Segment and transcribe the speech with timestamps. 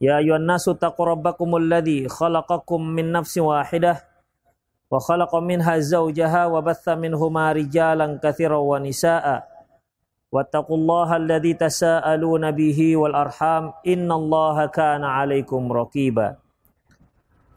[0.00, 4.04] يا أيها الناس اتقوا ربكم الذي خلقكم من نفس واحدة
[4.90, 9.48] وخلق منها زوجها وبث منهما رجالا كثيرا ونساء.
[10.32, 13.72] واتقوا الله الذي تساءلون به والأرحام.
[13.86, 16.36] إن الله كان عليكم رقيبا.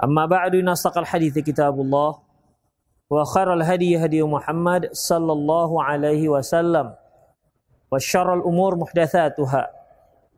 [0.03, 2.12] أما بعد نصدق الحديث كتاب الله.
[3.09, 6.96] وخير الهدي هدي محمد صلى الله عليه وسلم.
[7.92, 9.64] وشر الأمور محدثاتها.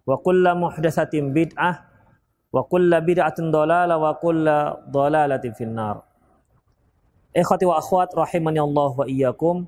[0.08, 1.91] وكل محدثة بدعة.
[2.52, 6.04] Wa kullu bid'atin dhalalah wa kullu dhalalatin finnar.
[7.32, 9.64] Ikhwati wa akhwat rahimani Allah wa iyyakum.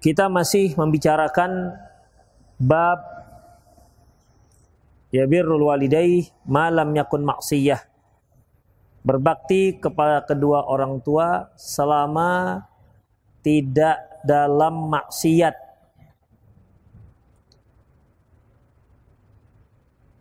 [0.00, 1.76] Kita masih membicarakan
[2.56, 3.00] bab
[5.12, 7.84] ya birrul walidai malam yakun maksiyah.
[9.04, 12.64] Berbakti kepada kedua orang tua selama
[13.44, 15.65] tidak dalam maksiat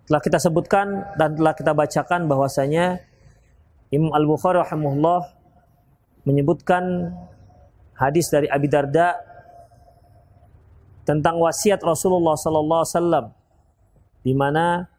[0.06, 3.02] telah kita sebutkan dan telah kita bacakan bahwasanya
[3.90, 5.34] Imam Al-Bukhari rahimahullah
[6.30, 7.14] menyebutkan
[7.98, 9.18] hadis dari Abi Darda
[11.06, 13.26] tentang wasiat Rasulullah sallallahu alaihi wasallam
[14.26, 14.90] di mana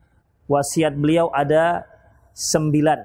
[0.46, 1.86] wasiat beliau ada
[2.34, 3.02] sembilan.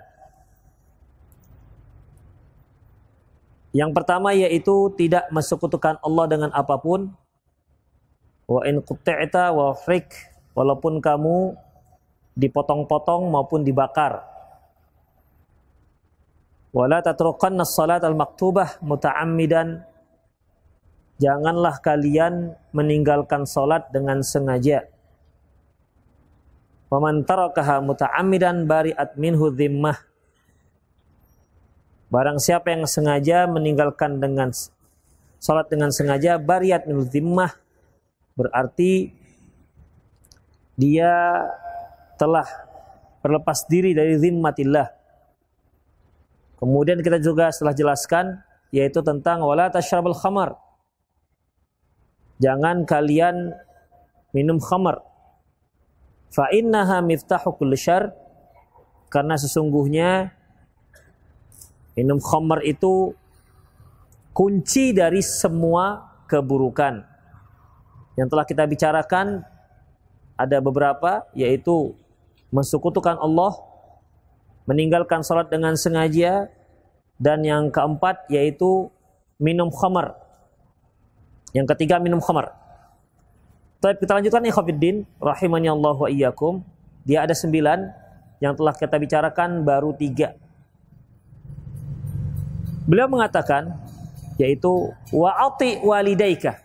[3.72, 7.10] Yang pertama yaitu tidak mensekutukan Allah dengan apa pun.
[8.46, 9.72] Wa in wa
[10.52, 11.56] walaupun kamu
[12.36, 14.24] dipotong-potong maupun dibakar.
[16.72, 19.84] Wala tatruqanna salat al-maktubah muta'ammidan.
[21.20, 24.88] Janganlah kalian meninggalkan salat dengan sengaja.
[26.88, 30.00] Waman tarakaha muta'ammidan bari'at minhu dhimmah.
[32.12, 34.52] Barang siapa yang sengaja meninggalkan dengan
[35.40, 37.56] salat dengan sengaja bariat minhu dhimmah
[38.38, 39.10] berarti
[40.78, 41.46] dia
[42.22, 42.46] telah
[43.26, 44.94] berlepas diri dari zimmatillah.
[46.62, 48.38] Kemudian kita juga setelah jelaskan
[48.70, 50.54] yaitu tentang wala tasyrabul khamar.
[52.38, 53.58] Jangan kalian
[54.38, 55.02] minum khamar.
[56.30, 58.14] Fa innaha miftahu kulli syarr
[59.10, 60.38] karena sesungguhnya
[61.98, 63.18] minum khamar itu
[64.38, 67.02] kunci dari semua keburukan.
[68.16, 69.42] Yang telah kita bicarakan
[70.38, 71.98] ada beberapa yaitu
[72.52, 73.56] mensekutukan Allah,
[74.68, 76.52] meninggalkan salat dengan sengaja,
[77.18, 78.92] dan yang keempat yaitu
[79.42, 80.16] minum khamar.
[81.52, 82.54] Yang ketiga minum khamar.
[83.82, 86.62] Tapi kita lanjutkan ya Khafiddin, rahimani Allah wa iyyakum.
[87.02, 87.90] Dia ada sembilan,
[88.38, 90.38] yang telah kita bicarakan baru tiga.
[92.86, 93.74] Beliau mengatakan,
[94.38, 96.58] yaitu wa'ati walidaika.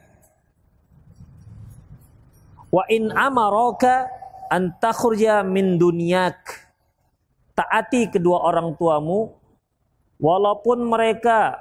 [2.73, 4.13] Wa in amaraka
[4.51, 6.37] antakhurja min dunyak.
[7.57, 9.33] Taati kedua orang tuamu
[10.21, 11.57] walaupun mereka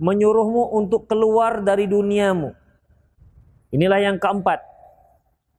[0.00, 2.54] menyuruhmu untuk keluar dari duniamu.
[3.74, 4.64] Inilah yang keempat.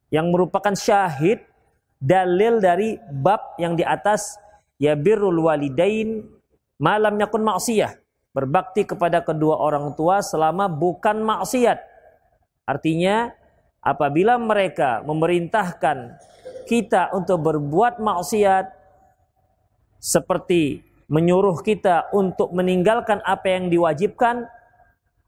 [0.10, 1.46] Yang merupakan syahid
[2.02, 4.42] dalil dari bab yang di atas
[4.82, 6.26] ya birrul walidain
[6.82, 7.94] malam yakun maksiyah.
[8.34, 11.78] Berbakti kepada kedua orang tua selama bukan maksiat.
[12.66, 13.34] Artinya
[13.84, 16.18] apabila mereka memerintahkan
[16.70, 18.70] kita untuk berbuat maksiat
[19.98, 24.46] seperti menyuruh kita untuk meninggalkan apa yang diwajibkan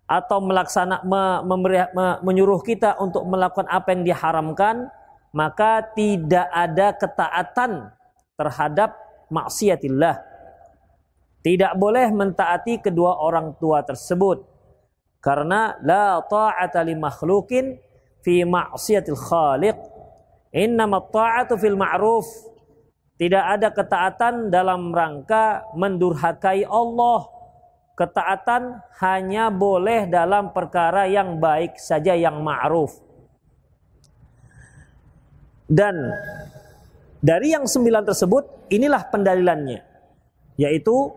[0.06, 4.94] atau melaksana me, memberi, me, menyuruh kita untuk melakukan apa yang diharamkan
[5.34, 7.90] maka tidak ada ketaatan
[8.36, 8.94] terhadap
[9.32, 10.20] maksiatillah.
[11.42, 14.46] Tidak boleh mentaati kedua orang tua tersebut.
[15.24, 17.80] Karena la ta'ata li makhlukin
[18.22, 19.78] fi maksiatil khaliq
[20.51, 22.27] Innamat ta'atu fil ma'ruf.
[23.15, 27.27] Tidak ada ketaatan dalam rangka mendurhakai Allah.
[27.95, 33.00] Ketaatan hanya boleh dalam perkara yang baik saja yang ma'ruf.
[35.71, 35.95] Dan
[37.21, 39.80] dari yang sembilan tersebut, inilah pendalilannya.
[40.59, 41.13] Yaitu,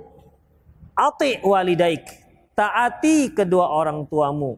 [0.94, 2.06] Ati walidaik.
[2.54, 4.54] Taati kedua orang tuamu.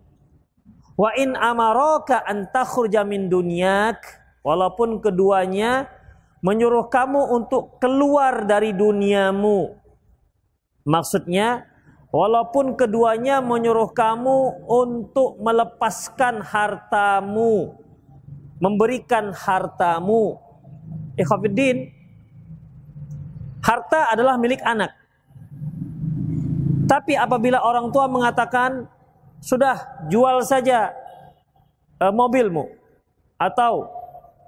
[1.00, 4.25] Wa in amaraka an takhruja min dunyak.
[4.46, 5.90] Walaupun keduanya
[6.38, 9.74] menyuruh kamu untuk keluar dari duniamu.
[10.86, 11.66] Maksudnya,
[12.14, 17.74] walaupun keduanya menyuruh kamu untuk melepaskan hartamu,
[18.62, 20.38] memberikan hartamu.
[21.18, 21.90] Ikhwafiddin,
[23.64, 24.94] harta adalah milik anak.
[26.86, 28.86] Tapi apabila orang tua mengatakan,
[29.42, 30.94] sudah jual saja
[31.98, 32.70] uh, mobilmu.
[33.34, 33.95] Atau,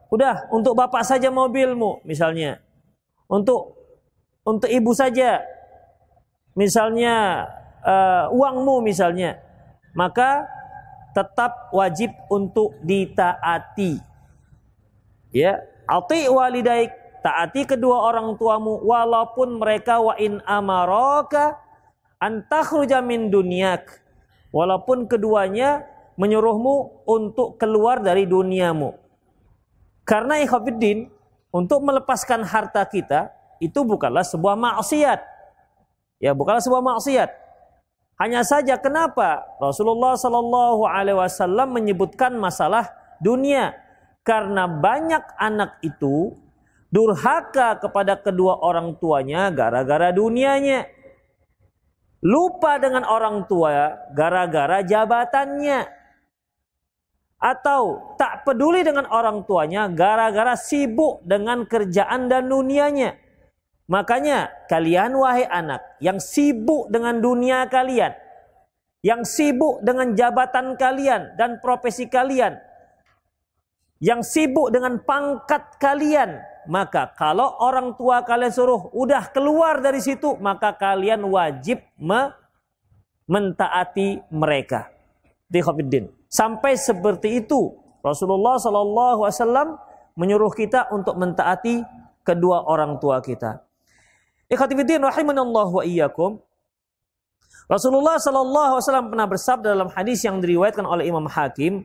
[0.08, 2.60] udah untuk bapak saja mobilmu misalnya.
[3.28, 3.76] Untuk
[4.44, 5.44] untuk ibu saja
[6.56, 7.46] misalnya
[7.84, 9.38] uh, uangmu misalnya.
[9.92, 10.46] Maka
[11.12, 13.98] tetap wajib untuk ditaati.
[15.34, 21.58] Ya, ati walidaik, taati kedua orang tuamu walaupun mereka wa in amaraka
[22.22, 23.84] antakhruja min dunyak.
[24.48, 25.84] Walaupun keduanya
[26.16, 29.07] menyuruhmu untuk keluar dari duniamu.
[30.08, 31.12] Karena ikhwafiddin,
[31.52, 33.28] untuk melepaskan harta kita
[33.60, 35.20] itu bukanlah sebuah maksiat.
[36.16, 37.30] Ya, bukanlah sebuah maksiat.
[38.18, 42.90] Hanya saja kenapa Rasulullah Shallallahu Alaihi Wasallam menyebutkan masalah
[43.22, 43.78] dunia
[44.26, 46.34] karena banyak anak itu
[46.90, 50.90] durhaka kepada kedua orang tuanya gara-gara dunianya.
[52.18, 55.97] Lupa dengan orang tua gara-gara jabatannya.
[57.38, 63.14] Atau tak peduli dengan orang tuanya gara-gara sibuk dengan kerjaan dan dunianya.
[63.88, 68.12] Makanya kalian wahai anak yang sibuk dengan dunia kalian,
[69.00, 72.58] yang sibuk dengan jabatan kalian dan profesi kalian,
[74.02, 80.36] yang sibuk dengan pangkat kalian, maka kalau orang tua kalian suruh udah keluar dari situ,
[80.36, 82.34] maka kalian wajib me
[83.24, 84.92] mentaati mereka.
[85.48, 85.64] Di
[86.28, 87.72] Sampai seperti itu
[88.04, 89.68] Rasulullah Shallallahu Alaihi Wasallam
[90.18, 91.80] menyuruh kita untuk mentaati
[92.26, 93.62] kedua orang tua kita.
[94.50, 96.42] Ikhwatifiddin rahimanallah wa iyyakum.
[97.68, 101.84] Rasulullah sallallahu alaihi wasallam pernah bersabda dalam hadis yang diriwayatkan oleh Imam Hakim,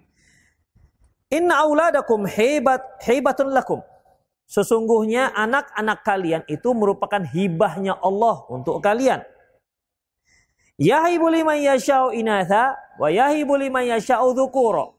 [1.28, 3.84] "Inna auladakum hebat hebatun lakum."
[4.48, 9.24] Sesungguhnya anak-anak kalian itu merupakan hibahnya Allah untuk kalian.
[10.84, 14.92] Yahibu liman yasha'u inatha wa yahibu liman yasha'u dhukura.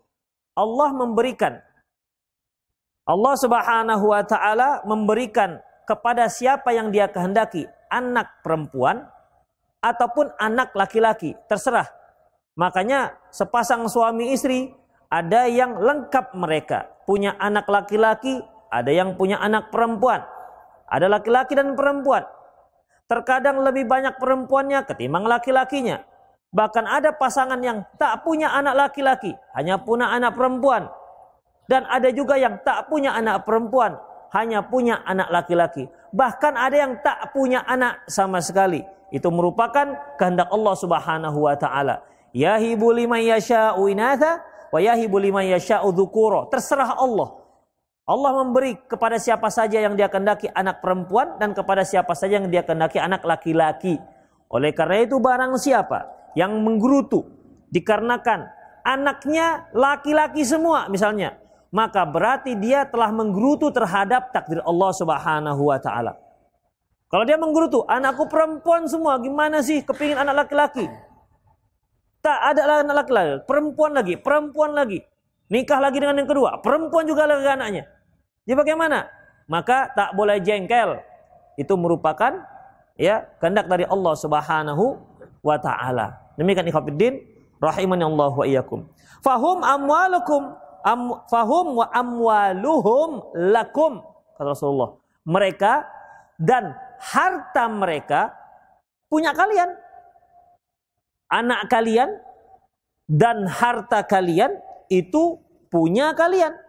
[0.57, 1.61] Allah memberikan
[3.05, 9.05] Allah Subhanahu wa taala memberikan kepada siapa yang dia kehendaki, anak perempuan
[9.85, 11.85] ataupun anak laki-laki, terserah.
[12.57, 14.73] Makanya sepasang suami istri
[15.13, 18.41] ada yang lengkap mereka, punya anak laki-laki,
[18.73, 20.25] ada yang punya anak perempuan.
[20.89, 22.25] Ada laki-laki dan perempuan.
[23.15, 26.03] Terkadang lebih banyak perempuannya ketimbang laki-lakinya.
[26.51, 30.91] Bahkan ada pasangan yang tak punya anak laki-laki, hanya punya anak perempuan.
[31.71, 33.95] Dan ada juga yang tak punya anak perempuan,
[34.35, 35.87] hanya punya anak laki-laki.
[36.11, 38.83] Bahkan ada yang tak punya anak sama sekali.
[39.15, 42.03] Itu merupakan kehendak Allah Subhanahu wa taala.
[42.35, 44.43] Yahibu liman yasha'u inatha
[44.75, 46.51] wa yahibu liman yasha'u dzukura.
[46.51, 47.44] Terserah Allah.
[48.05, 52.53] Allah memberi kepada siapa saja yang dia kehendaki anak perempuan dan kepada siapa saja yang
[52.53, 53.97] dia kehendaki anak laki-laki.
[54.53, 56.05] Oleh karena itu barang siapa
[56.37, 57.25] yang menggerutu
[57.73, 58.45] dikarenakan
[58.85, 61.41] anaknya laki-laki semua misalnya
[61.75, 66.15] maka berarti dia telah menggerutu terhadap takdir Allah Subhanahu wa taala.
[67.11, 70.87] Kalau dia menggerutu, anakku perempuan semua, gimana sih kepingin anak laki-laki?
[72.23, 75.03] Tak ada anak laki-laki, perempuan lagi, perempuan lagi.
[75.51, 77.85] Nikah lagi dengan yang kedua, perempuan juga lagi anaknya.
[78.45, 79.09] Jadi bagaimana?
[79.49, 81.01] Maka tak boleh jengkel.
[81.57, 82.45] Itu merupakan
[82.97, 85.01] ya kehendak dari Allah Subhanahu
[85.45, 86.17] wa taala.
[86.37, 87.21] Demikian ikhwatiddin
[87.61, 88.89] rahimani Allah wa iyyakum.
[89.25, 90.53] Fahum amwalukum
[90.85, 93.11] am, fahum wa amwaluhum
[93.53, 94.05] lakum
[94.37, 94.99] kata Rasulullah.
[95.25, 95.89] Mereka
[96.37, 98.35] dan harta mereka
[99.09, 99.73] punya kalian.
[101.31, 102.21] Anak kalian
[103.09, 104.59] dan harta kalian
[104.93, 105.41] itu
[105.73, 106.64] punya kalian.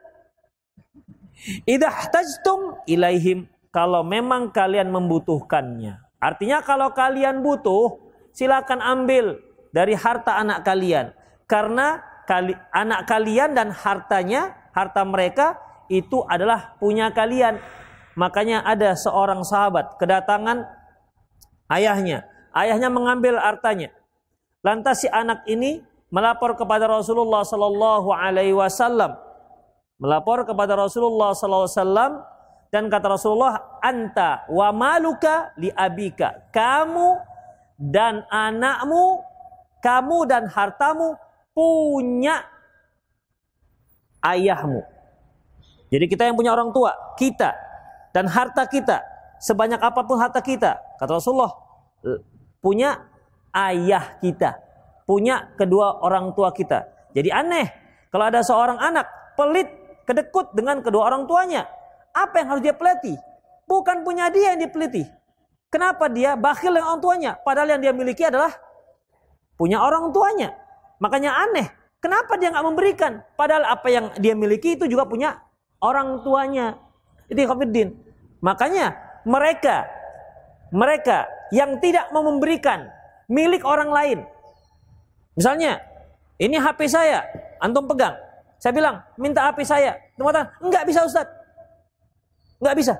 [2.11, 5.99] Tajtum ilaihim kalau memang kalian membutuhkannya.
[6.23, 7.99] Artinya kalau kalian butuh,
[8.31, 9.37] silakan ambil
[9.75, 11.11] dari harta anak kalian.
[11.45, 15.59] Karena kali, anak kalian dan hartanya, harta mereka
[15.91, 17.59] itu adalah punya kalian.
[18.15, 20.65] Makanya ada seorang sahabat kedatangan
[21.69, 22.23] ayahnya.
[22.55, 23.91] Ayahnya mengambil hartanya.
[24.63, 29.25] Lantas si anak ini melapor kepada Rasulullah sallallahu alaihi wasallam.
[30.05, 32.21] Melapor kepada Rasulullah wasallam
[32.69, 37.17] dan kata Rasulullah, "Anta wa maluka li abika." Kamu
[37.81, 39.25] dan anakmu,
[39.81, 41.17] kamu dan hartamu
[41.57, 42.45] punya
[44.21, 44.85] ayahmu.
[45.89, 47.57] Jadi kita yang punya orang tua, kita
[48.13, 49.01] dan harta kita,
[49.41, 51.50] sebanyak apa pun harta kita, kata Rasulullah,
[52.62, 53.09] punya
[53.57, 54.53] ayah kita,
[55.09, 56.93] punya kedua orang tua kita.
[57.17, 57.67] Jadi aneh
[58.13, 61.67] kalau ada seorang anak pelit, kedekut dengan kedua orang tuanya.
[62.15, 63.17] Apa yang harus dia peliti?
[63.65, 65.03] Bukan punya dia yang dipeliti.
[65.74, 67.31] Kenapa dia bakhil dengan orang tuanya?
[67.41, 68.53] Padahal yang dia miliki adalah
[69.59, 70.55] punya orang tuanya.
[71.01, 71.67] Makanya aneh
[72.05, 73.12] Kenapa dia nggak memberikan?
[73.33, 75.41] Padahal apa yang dia miliki itu juga punya
[75.81, 76.77] orang tuanya.
[77.25, 77.97] Itu Khofiddin.
[78.45, 78.93] Makanya
[79.25, 79.89] mereka
[80.69, 82.85] mereka yang tidak mau memberikan
[83.25, 84.19] milik orang lain.
[85.33, 85.81] Misalnya,
[86.38, 87.25] ini HP saya,
[87.57, 88.13] antum pegang.
[88.59, 90.00] Saya bilang, minta HP saya.
[90.15, 91.27] Teman-teman, enggak bisa Ustaz.
[92.59, 92.93] Enggak bisa.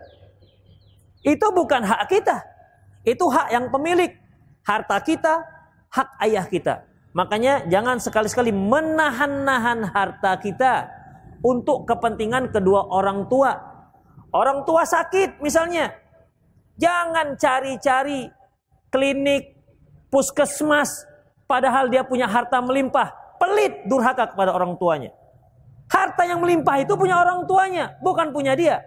[1.26, 2.38] Itu bukan hak kita.
[3.02, 4.14] Itu hak yang pemilik.
[4.66, 5.46] Harta kita,
[5.94, 6.86] hak ayah kita.
[7.16, 10.90] Makanya jangan sekali-sekali menahan-nahan harta kita
[11.40, 13.56] untuk kepentingan kedua orang tua.
[14.36, 15.96] Orang tua sakit misalnya.
[16.76, 18.28] Jangan cari-cari
[18.92, 19.56] klinik,
[20.12, 21.08] puskesmas,
[21.48, 23.16] padahal dia punya harta melimpah.
[23.40, 25.16] Pelit durhaka kepada orang tuanya.
[25.86, 28.82] Harta yang melimpah itu punya orang tuanya, bukan punya dia.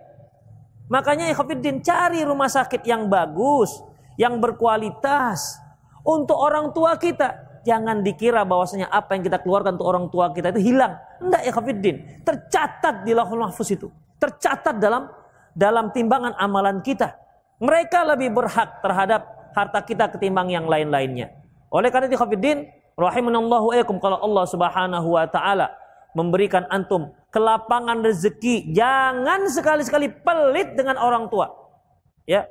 [0.90, 3.70] Makanya Ikhwanuddin cari rumah sakit yang bagus,
[4.18, 5.60] yang berkualitas
[6.02, 10.50] untuk orang tua kita jangan dikira bahwasanya apa yang kita keluarkan untuk orang tua kita
[10.56, 10.96] itu hilang.
[11.20, 11.52] Enggak ya.
[12.24, 13.92] Tercatat di lahul mahfuz itu.
[14.16, 15.12] Tercatat dalam
[15.52, 17.14] dalam timbangan amalan kita.
[17.60, 21.34] Mereka lebih berhak terhadap harta kita ketimbang yang lain-lainnya.
[21.68, 25.74] Oleh karena itu Khafiddin, rahimanallahu aikum kalau Allah Subhanahu wa taala
[26.18, 31.46] memberikan antum kelapangan rezeki, jangan sekali-sekali pelit dengan orang tua.
[32.26, 32.50] Ya.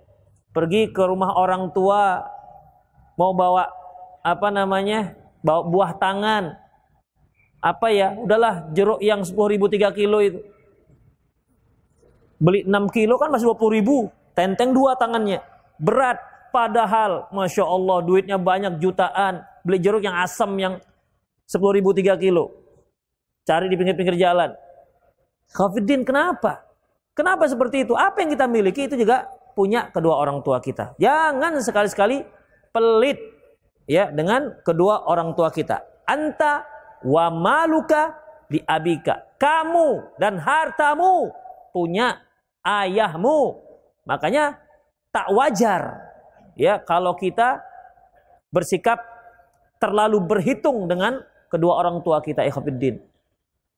[0.55, 2.23] Pergi ke rumah orang tua
[3.13, 3.69] mau bawa
[4.25, 6.55] apa namanya bawa buah tangan.
[7.61, 10.39] Apa ya udahlah jeruk yang 10 ribu 3 kilo itu.
[12.41, 14.09] Beli 6 kilo kan masih 20 ribu.
[14.33, 15.41] Tenteng dua tangannya.
[15.81, 16.21] Berat
[16.53, 19.45] padahal Masya Allah duitnya banyak jutaan.
[19.61, 20.81] Beli jeruk yang asam yang
[21.45, 22.66] 10 ribu 3 kilo
[23.47, 24.51] cari di pinggir-pinggir jalan
[25.51, 26.67] Khafidin kenapa?
[27.15, 27.95] Kenapa seperti itu?
[27.95, 30.93] Apa yang kita miliki itu juga punya kedua orang tua kita.
[31.01, 32.21] Jangan sekali-sekali
[32.69, 33.17] pelit
[33.89, 35.81] ya dengan kedua orang tua kita.
[36.05, 36.61] Anta
[37.07, 38.13] wa maluka
[38.51, 39.23] di abika.
[39.39, 41.31] Kamu dan hartamu
[41.73, 42.21] punya
[42.61, 43.65] ayahmu.
[44.05, 44.61] Makanya
[45.09, 46.05] tak wajar
[46.53, 47.65] ya kalau kita
[48.53, 49.01] bersikap
[49.81, 53.01] terlalu berhitung dengan kedua orang tua kita ikhwatiddin.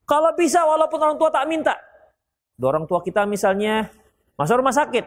[0.09, 1.77] Kalau bisa walaupun orang tua tak minta.
[2.57, 3.93] Orang tua kita misalnya
[4.33, 5.05] masuk rumah sakit.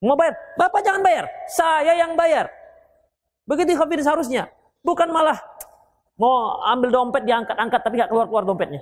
[0.00, 0.34] Mau bayar?
[0.56, 1.28] Bapak jangan bayar.
[1.52, 2.48] Saya yang bayar.
[3.44, 4.48] Begitu khafid seharusnya.
[4.80, 5.36] Bukan malah
[6.16, 8.80] mau ambil dompet diangkat-angkat tapi nggak keluar-keluar dompetnya.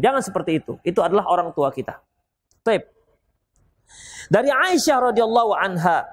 [0.00, 0.80] Jangan seperti itu.
[0.82, 2.00] Itu adalah orang tua kita.
[2.64, 2.86] Taib.
[4.32, 6.06] Dari Aisyah radhiyallahu anha,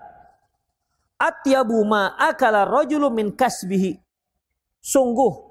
[1.15, 3.95] atyabu ma akala rajulu min kasbihi.
[4.81, 5.50] Sungguh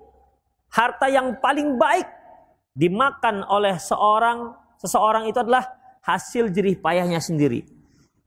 [0.70, 2.06] harta yang paling baik
[2.74, 5.66] dimakan oleh seorang seseorang itu adalah
[6.00, 7.66] hasil jerih payahnya sendiri.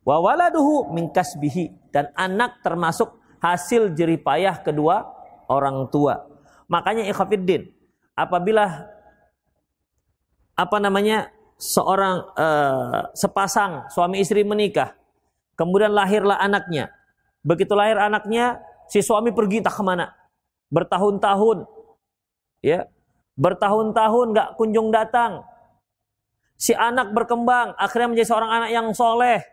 [0.04, 5.08] Wa waladuhu min kasbihi dan anak termasuk hasil jeripayah kedua
[5.48, 6.28] orang tua.
[6.68, 7.72] Makanya ikhafidin
[8.14, 8.88] apabila
[10.54, 14.94] apa namanya seorang uh, sepasang suami istri menikah,
[15.58, 16.94] kemudian lahirlah anaknya.
[17.44, 20.12] Begitu lahir anaknya, si suami pergi tak ke mana,
[20.72, 21.68] bertahun-tahun,
[22.64, 22.88] ya,
[23.36, 25.44] bertahun-tahun nggak kunjung datang.
[26.58, 29.44] Si anak berkembang, akhirnya menjadi seorang anak yang soleh,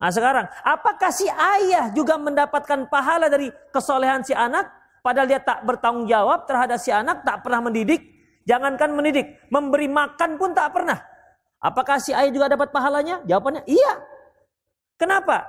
[0.00, 4.64] Nah sekarang, apakah si ayah juga mendapatkan pahala dari kesolehan si anak?
[5.04, 8.00] Padahal dia tak bertanggung jawab terhadap si anak, tak pernah mendidik.
[8.48, 10.96] Jangankan mendidik, memberi makan pun tak pernah.
[11.60, 13.20] Apakah si ayah juga dapat pahalanya?
[13.28, 14.00] Jawabannya iya.
[14.96, 15.44] Kenapa?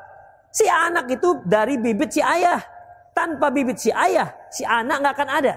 [0.51, 2.59] Si anak itu dari bibit si ayah.
[3.15, 5.53] Tanpa bibit si ayah, si anak nggak akan ada.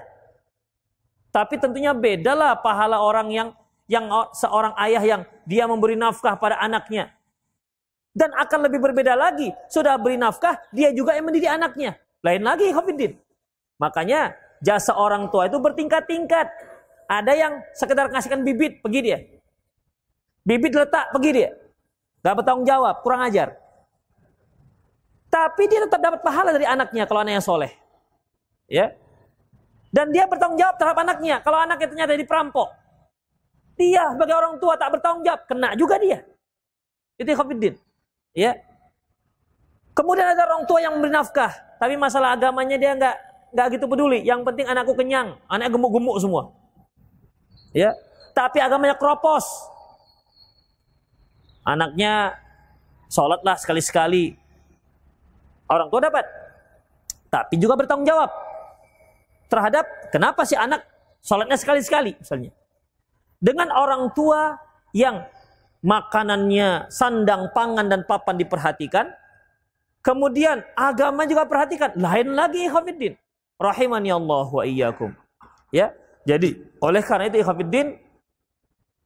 [1.34, 3.48] Tapi tentunya bedalah pahala orang yang
[3.90, 4.06] yang
[4.38, 7.10] seorang ayah yang dia memberi nafkah pada anaknya.
[8.14, 9.50] Dan akan lebih berbeda lagi.
[9.66, 11.98] Sudah beri nafkah, dia juga yang mendidik anaknya.
[12.22, 13.18] Lain lagi, Khafidin.
[13.82, 16.46] Makanya jasa orang tua itu bertingkat-tingkat.
[17.10, 19.18] Ada yang sekedar ngasihkan bibit, pergi dia.
[20.46, 21.50] Bibit letak, pergi dia.
[22.22, 23.58] Gak bertanggung jawab, kurang ajar.
[25.28, 27.74] Tapi dia tetap dapat pahala dari anaknya kalau anaknya soleh.
[28.70, 28.94] Ya.
[29.94, 31.38] Dan dia bertanggung jawab terhadap anaknya.
[31.38, 32.66] Kalau anaknya ternyata jadi perampok.
[33.78, 36.26] Dia sebagai orang tua tak bertanggung jawab, kena juga dia.
[37.14, 37.78] Itu Khofiddin.
[38.34, 38.58] Ya.
[39.94, 43.16] Kemudian ada orang tua yang memberi nafkah, tapi masalah agamanya dia nggak
[43.54, 44.26] nggak gitu peduli.
[44.26, 46.50] Yang penting anakku kenyang, anaknya gemuk-gemuk semua.
[47.70, 47.94] Ya,
[48.34, 49.46] tapi agamanya kropos.
[51.62, 52.34] Anaknya
[53.06, 54.34] sholat lah sekali-sekali.
[55.70, 56.26] Orang tua dapat,
[57.30, 58.43] tapi juga bertanggung jawab
[59.54, 60.82] terhadap kenapa si anak
[61.22, 62.50] sholatnya sekali-sekali misalnya.
[63.38, 64.58] Dengan orang tua
[64.90, 65.22] yang
[65.84, 69.14] makanannya, sandang, pangan, dan papan diperhatikan,
[70.04, 71.96] Kemudian agama juga perhatikan.
[71.96, 73.16] Lain lagi Ikhwanuddin.
[73.56, 75.16] Rahimani Allah wa iyyakum.
[75.72, 75.96] Ya.
[76.28, 77.96] Jadi, oleh karena itu Ikhwanuddin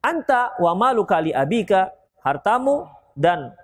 [0.03, 2.83] anta wa maluka li abika, hartamu
[3.15, 3.55] dan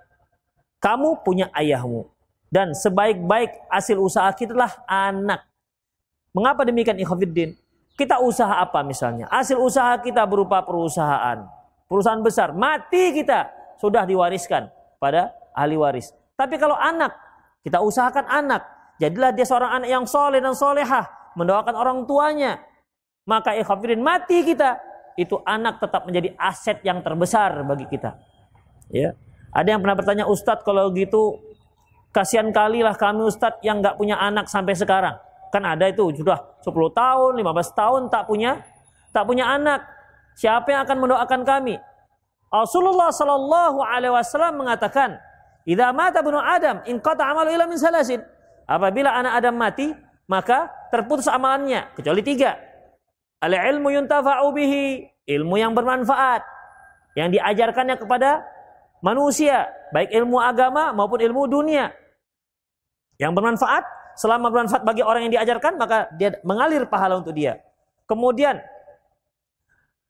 [0.80, 2.08] kamu punya ayahmu.
[2.48, 5.44] Dan sebaik-baik hasil usaha kita adalah anak.
[6.36, 7.56] Mengapa demikian Ikhwanuddin?
[7.96, 9.24] Kita usaha apa misalnya?
[9.32, 11.48] Hasil usaha kita berupa perusahaan.
[11.88, 12.52] Perusahaan besar.
[12.52, 13.48] Mati kita
[13.80, 14.68] sudah diwariskan
[15.00, 16.12] pada ahli waris.
[16.36, 17.16] Tapi kalau anak
[17.64, 18.68] kita usahakan anak.
[19.00, 21.08] Jadilah dia seorang anak yang soleh dan solehah.
[21.40, 22.60] Mendoakan orang tuanya.
[23.24, 24.76] Maka ikhafidin mati kita.
[25.16, 28.12] Itu anak tetap menjadi aset yang terbesar bagi kita.
[28.92, 29.16] Ya.
[29.56, 31.40] Ada yang pernah bertanya, Ustadz kalau gitu
[32.12, 35.16] kasihan kali lah kami Ustadz yang nggak punya anak sampai sekarang.
[35.56, 38.60] Kan ada itu sudah 10 tahun, 15 tahun tak punya
[39.08, 39.88] tak punya anak.
[40.36, 41.80] Siapa yang akan mendoakan kami?
[42.52, 45.16] Rasulullah Shallallahu Alaihi Wasallam mengatakan,
[45.64, 48.20] Idza mata bunu Adam, in qata amalu ila min salasin.
[48.68, 49.96] Apabila anak Adam mati,
[50.28, 52.60] maka terputus amalannya kecuali tiga.
[53.40, 56.44] Al ilmu yuntafa'u bihi, ilmu yang bermanfaat
[57.16, 58.44] yang diajarkannya kepada
[59.00, 61.96] manusia, baik ilmu agama maupun ilmu dunia.
[63.16, 63.84] Yang bermanfaat,
[64.16, 67.60] selama bermanfaat bagi orang yang diajarkan, maka dia mengalir pahala untuk dia.
[68.08, 68.58] Kemudian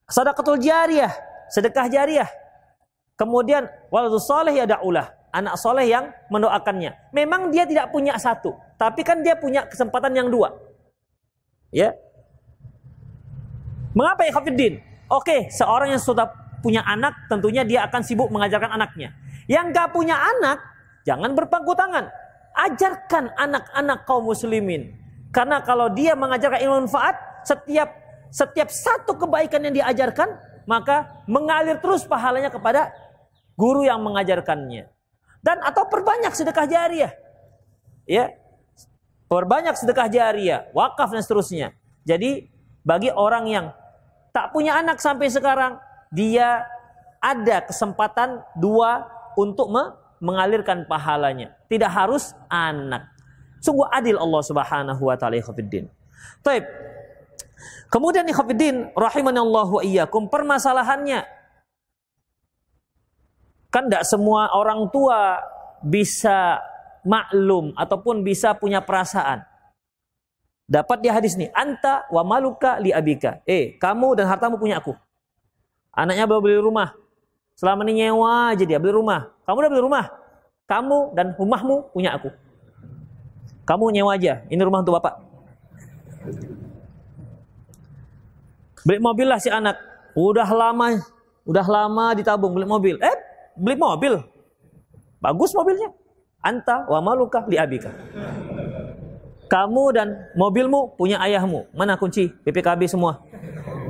[0.07, 1.13] sedekahul jariyah,
[1.51, 2.31] sedekah jariah.
[3.19, 7.13] Kemudian waladus salih yada'ulah, anak soleh yang mendoakannya.
[7.13, 10.53] Memang dia tidak punya satu, tapi kan dia punya kesempatan yang dua.
[11.73, 11.97] Ya.
[13.97, 14.85] Mengapa ya Khafiddin?
[15.09, 16.29] Oke, seorang yang sudah
[16.61, 19.17] punya anak, tentunya dia akan sibuk mengajarkan anaknya.
[19.49, 20.59] Yang gak punya anak,
[21.09, 22.11] jangan berpangku tangan.
[22.57, 24.97] Ajarkan anak-anak kaum muslimin.
[25.29, 27.93] Karena kalau dia mengajarkan ilmu manfaat, setiap
[28.33, 32.91] setiap satu kebaikan yang diajarkan, maka mengalir terus pahalanya kepada
[33.55, 34.97] guru yang mengajarkannya
[35.47, 37.15] dan atau perbanyak sedekah jariah.
[38.03, 38.35] Ya.
[39.27, 41.75] Perbanyak sedekah jariah, wakaf dan seterusnya.
[42.03, 42.47] Jadi
[42.87, 43.67] bagi orang yang
[44.31, 45.83] tak punya anak sampai sekarang,
[46.15, 46.63] dia
[47.19, 49.67] ada kesempatan dua untuk
[50.23, 51.55] mengalirkan pahalanya.
[51.69, 53.13] Tidak harus anak.
[53.61, 55.89] Sungguh adil Allah Subhanahu wa taala ikhwatiddin.
[56.45, 56.65] Taib.
[57.89, 61.37] Kemudian ikhwatiddin rahimani Allah wa iyyakum permasalahannya
[63.77, 65.37] Kan tidak semua orang tua
[65.85, 66.65] bisa
[67.05, 69.45] maklum ataupun bisa punya perasaan.
[70.65, 73.45] Dapat di hadis nih, anta wa maluka li abika.
[73.45, 74.97] Eh, kamu dan hartamu punya aku.
[75.93, 76.97] Anaknya belum beli rumah.
[77.53, 79.29] Selama ini nyewa aja dia beli rumah.
[79.47, 80.11] Kamu beli rumah.
[80.67, 82.35] Kamu dan rumahmu punya aku.
[83.63, 84.43] Kamu nyewa aja.
[84.51, 85.23] Ini rumah untuk bapak.
[88.83, 89.79] Beli mobil lah si anak.
[90.19, 90.99] Udah lama,
[91.47, 92.95] udah lama ditabung beli mobil.
[92.99, 93.17] Eh,
[93.55, 94.19] beli mobil.
[95.23, 95.95] Bagus mobilnya.
[96.43, 97.91] Anta wa maluka li abika.
[99.47, 101.71] Kamu dan mobilmu punya ayahmu.
[101.71, 103.23] Mana kunci BPKB semua?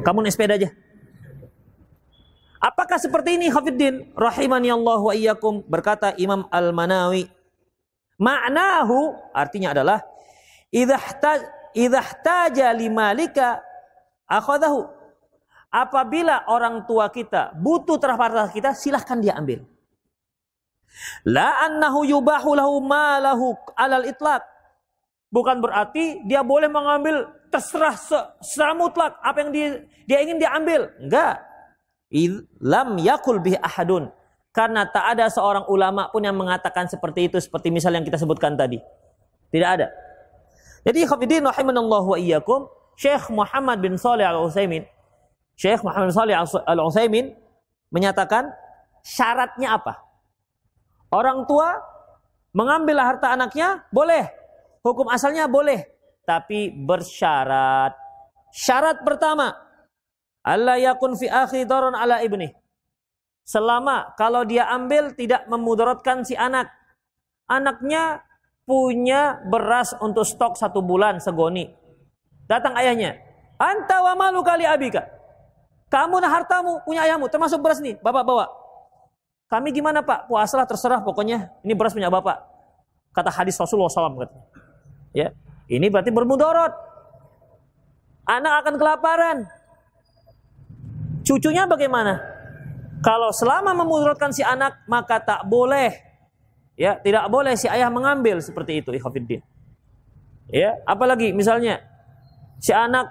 [0.05, 0.69] Kamu naik sepeda aja.
[2.61, 4.13] Apakah seperti ini Hafiddin?
[4.17, 5.65] Rahimani Allah wa iyyakum.
[5.69, 7.29] Berkata Imam Al-Manawi.
[8.17, 10.01] Ma'nahu artinya adalah
[11.77, 13.61] idhahtaja limalika
[14.25, 14.89] akhadahu
[15.69, 19.61] apabila orang tua kita butuh terhadap kita, silahkan dia ambil.
[21.29, 24.41] La annahu yubahu lahu malahu alal itlaq.
[25.29, 27.99] Bukan berarti dia boleh mengambil terserah
[28.41, 29.69] secara mutlak apa yang dia,
[30.09, 30.89] dia ingin dia ambil.
[30.97, 31.45] Enggak.
[32.63, 34.11] Lam yakul bih ahadun.
[34.55, 38.57] Karena tak ada seorang ulama pun yang mengatakan seperti itu seperti misal yang kita sebutkan
[38.57, 38.81] tadi.
[39.53, 39.93] Tidak ada.
[40.87, 44.87] Jadi khafidin rahimanallahu wa iyyakum, Syekh Muhammad bin Saleh Al-Utsaimin
[45.57, 46.37] Syekh Muhammad Salih
[46.69, 47.33] Al-Utsaimin
[47.89, 48.53] menyatakan
[49.01, 50.05] syaratnya apa?
[51.09, 51.81] Orang tua
[52.53, 54.29] mengambil harta anaknya boleh.
[54.85, 55.83] Hukum asalnya boleh,
[56.29, 57.97] tapi bersyarat.
[58.53, 59.57] Syarat pertama,
[60.47, 62.55] Allah yakun fi akhi daron ala ibni.
[63.43, 66.71] Selama kalau dia ambil tidak memudaratkan si anak.
[67.51, 68.23] Anaknya
[68.67, 71.71] punya beras untuk stok satu bulan segoni.
[72.47, 73.19] Datang ayahnya.
[73.59, 75.07] Anta wa malu kali abika.
[75.87, 77.99] Kamu dan hartamu punya ayahmu termasuk beras nih.
[78.03, 78.47] Bapak bawa.
[79.47, 80.27] Kami gimana pak?
[80.27, 81.55] Puasalah terserah pokoknya.
[81.63, 82.43] Ini beras punya bapak.
[83.15, 84.27] Kata hadis Rasulullah SAW.
[85.15, 85.31] Ya,
[85.71, 86.75] ini berarti bermudorot.
[88.27, 89.47] Anak akan kelaparan.
[91.27, 92.23] Cucunya bagaimana?
[93.03, 95.91] Kalau selama memudorotkan si anak, maka tak boleh.
[96.79, 99.43] Ya, tidak boleh si ayah mengambil seperti itu, ikhafidin.
[100.47, 101.83] Ya, apalagi misalnya
[102.63, 103.11] si anak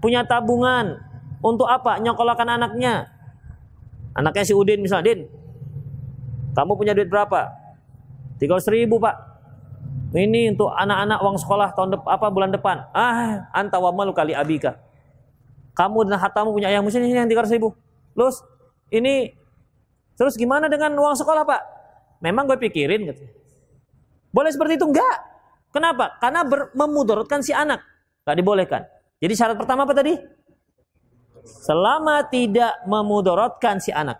[0.00, 0.96] punya tabungan
[1.44, 2.00] untuk apa?
[2.00, 3.12] Nyokolahkan anaknya.
[4.16, 5.20] Anaknya si Udin misalnya, Din,
[6.56, 7.52] kamu punya duit berapa?
[8.40, 9.12] 300 ribu pak.
[10.16, 12.88] Ini untuk anak-anak uang sekolah tahun apa bulan depan.
[12.96, 14.85] Ah, anta wa malu kali abika.
[15.76, 17.76] Kamu dan hatamu punya ayah musim ini yang 300 ribu.
[18.16, 18.40] Terus
[18.88, 19.28] ini
[20.16, 21.60] terus gimana dengan uang sekolah pak?
[22.24, 23.22] Memang gue pikirin gitu.
[24.32, 25.16] Boleh seperti itu enggak?
[25.68, 26.16] Kenapa?
[26.16, 27.84] Karena memudorotkan si anak.
[28.24, 28.82] Enggak dibolehkan.
[29.20, 30.16] Jadi syarat pertama apa tadi?
[31.44, 34.16] Selama tidak memudorotkan si anak.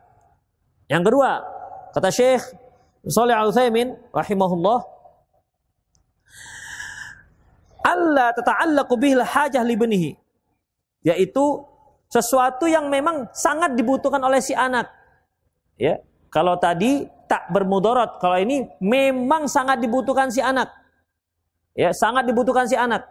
[0.93, 1.31] Yang kedua,
[1.97, 2.45] kata Syekh
[3.09, 4.79] Salih Al-Utsaimin rahimahullah,
[7.87, 10.26] Allah tata'allaqu bihil hajah libnihi
[11.07, 11.63] yaitu
[12.11, 14.91] sesuatu yang memang sangat dibutuhkan oleh si anak.
[15.79, 16.03] Ya,
[16.35, 20.67] kalau tadi tak bermudorot, kalau ini memang sangat dibutuhkan si anak.
[21.79, 23.07] Ya, sangat dibutuhkan si anak.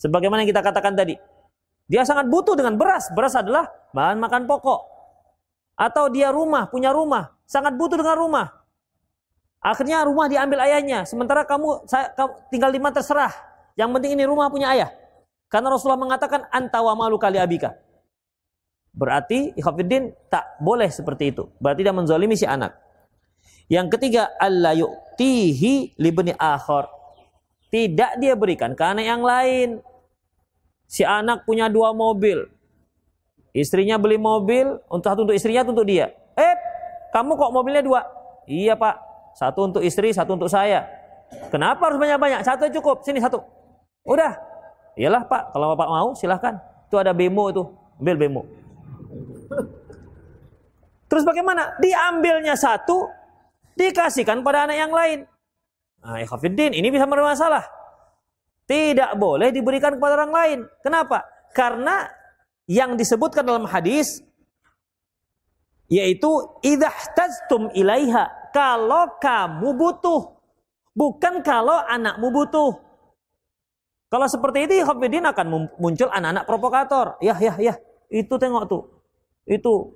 [0.00, 1.20] Sebagaimana yang kita katakan tadi.
[1.86, 3.12] Dia sangat butuh dengan beras.
[3.12, 4.80] Beras adalah bahan makan pokok.
[5.76, 8.46] Atau dia rumah, punya rumah, sangat butuh dengan rumah.
[9.60, 13.32] Akhirnya rumah diambil ayahnya, sementara kamu, saya, kamu tinggal lima terserah.
[13.76, 14.88] Yang penting ini rumah punya ayah.
[15.46, 17.78] Karena Rasulullah mengatakan antawa malu kali abika.
[18.96, 21.46] Berarti ikhafidin tak boleh seperti itu.
[21.60, 22.74] Berarti dia menzalimi si anak.
[23.68, 26.88] Yang ketiga, Allah yu'tihi libni akhor.
[27.68, 29.82] Tidak dia berikan anak yang lain.
[30.86, 32.46] Si anak punya dua mobil.
[33.50, 36.12] Istrinya beli mobil, untuk satu untuk istrinya, satu untuk dia.
[36.36, 36.54] Eh,
[37.10, 38.00] kamu kok mobilnya dua?
[38.46, 38.94] Iya pak,
[39.34, 40.86] satu untuk istri, satu untuk saya.
[41.50, 42.40] Kenapa harus banyak-banyak?
[42.46, 43.42] Satu cukup, sini satu.
[44.06, 44.36] Udah,
[44.96, 46.56] Iyalah Pak, kalau Bapak mau silahkan.
[46.88, 47.62] Itu ada bemo itu,
[48.00, 48.42] ambil bemo.
[51.06, 51.76] Terus bagaimana?
[51.78, 53.06] Diambilnya satu,
[53.76, 55.18] dikasihkan pada anak yang lain.
[56.00, 56.22] Nah,
[56.72, 57.62] ini bisa bermasalah.
[58.66, 60.58] Tidak boleh diberikan kepada orang lain.
[60.82, 61.22] Kenapa?
[61.54, 62.08] Karena
[62.66, 64.26] yang disebutkan dalam hadis
[65.86, 66.28] yaitu
[66.66, 70.34] idahtajtum ilaiha kalau kamu butuh
[70.98, 72.74] bukan kalau anakmu butuh
[74.06, 75.46] kalau seperti itu Khafidin akan
[75.82, 77.18] muncul anak-anak provokator.
[77.18, 77.74] Ya, ya, ya.
[78.06, 78.82] Itu tengok tuh.
[79.46, 79.94] Itu.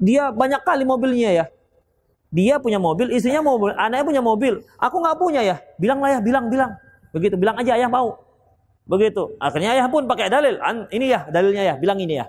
[0.00, 1.44] Dia banyak kali mobilnya ya.
[2.32, 4.54] Dia punya mobil, istrinya mobil, anaknya punya mobil.
[4.76, 5.56] Aku nggak punya ya.
[5.80, 6.76] Bilang lah ya, bilang, bilang.
[7.12, 8.16] Begitu, bilang aja ayah mau.
[8.84, 9.32] Begitu.
[9.40, 10.60] Akhirnya ayah pun pakai dalil.
[10.60, 11.74] An, ini ya, dalilnya ya.
[11.80, 12.28] Bilang ini ya.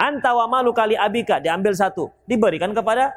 [0.00, 3.12] Antawa malu kali abika diambil satu, diberikan kepada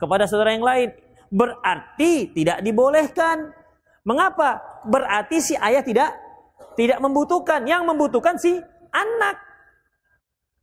[0.00, 0.88] kepada saudara yang lain.
[1.28, 3.52] Berarti tidak dibolehkan
[4.02, 4.58] Mengapa?
[4.86, 6.10] Berarti si ayah tidak
[6.74, 7.64] tidak membutuhkan.
[7.66, 8.58] Yang membutuhkan si
[8.90, 9.36] anak.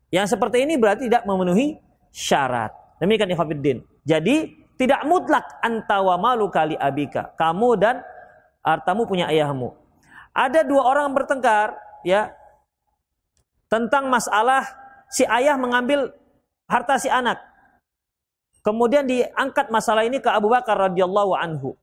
[0.10, 1.77] Yang seperti ini berarti tidak memenuhi
[2.10, 2.73] syarat.
[2.97, 3.86] Demikian ikhwafiddin.
[4.03, 7.36] Jadi tidak mutlak antawa malu kali abika.
[7.36, 8.01] Kamu dan
[8.63, 9.75] hartamu punya ayahmu.
[10.34, 11.75] Ada dua orang bertengkar
[12.08, 12.32] ya
[13.69, 14.65] tentang masalah
[15.12, 16.10] si ayah mengambil
[16.69, 17.38] harta si anak.
[18.63, 21.75] Kemudian diangkat masalah ini ke Abu Bakar radhiyallahu anhu.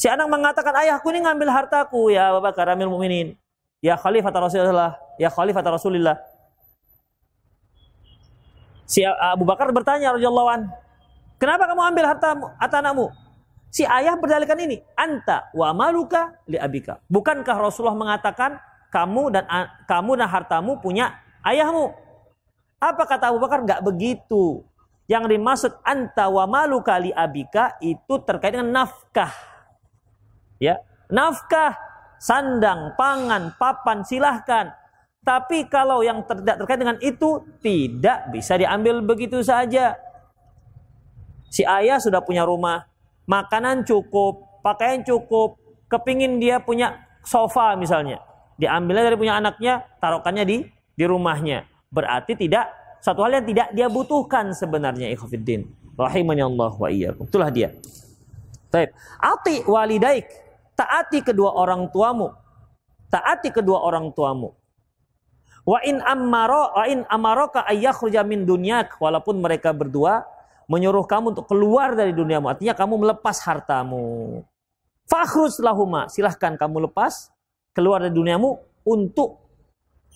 [0.00, 3.36] Si anak mengatakan, ayahku ini ngambil hartaku ya Bapak Karamil Mukminin.
[3.84, 6.16] Ya Khalifah Rasulullah, ya Khalifah Rasulullah.
[8.88, 10.60] Si Abu Bakar bertanya radhiyallahu an,
[11.36, 13.12] "Kenapa kamu ambil harta harta anakmu?"
[13.68, 18.56] Si ayah berdalilkan ini, "Anta wa maluka li abika." Bukankah Rasulullah mengatakan
[18.88, 19.44] kamu dan
[19.84, 21.12] kamu dan hartamu punya
[21.44, 21.92] ayahmu?
[22.80, 23.68] Apa kata Abu Bakar?
[23.68, 24.64] Enggak begitu.
[25.04, 29.50] Yang dimaksud anta wa maluka li abika itu terkait dengan nafkah
[30.60, 30.76] Ya,
[31.08, 31.74] nafkah,
[32.20, 34.76] sandang, pangan, papan silahkan.
[35.24, 39.96] Tapi kalau yang tidak terkait dengan itu tidak bisa diambil begitu saja.
[41.50, 42.86] Si ayah sudah punya rumah,
[43.24, 45.56] makanan cukup, pakaian cukup,
[45.88, 48.20] kepingin dia punya sofa misalnya.
[48.60, 50.56] Diambilnya dari punya anaknya, taruhkannya di
[50.94, 51.64] di rumahnya.
[51.88, 52.68] Berarti tidak
[53.00, 55.68] satu hal yang tidak dia butuhkan sebenarnya ikhwatiddin.
[55.96, 57.28] Rahimani Allah wa iyyakum.
[57.28, 57.72] Itulah dia.
[58.70, 58.94] Baik.
[59.20, 60.49] Ati walidaik
[60.80, 62.32] taati kedua orang tuamu.
[63.12, 64.56] Taati kedua orang tuamu.
[65.68, 70.24] Wa in ammaro wa in amaraka ayyakhruja min dunyak walaupun mereka berdua
[70.72, 74.40] menyuruh kamu untuk keluar dari duniamu artinya kamu melepas hartamu.
[75.04, 77.28] Fakhrus lahuma silahkan kamu lepas
[77.76, 78.56] keluar dari duniamu
[78.88, 79.36] untuk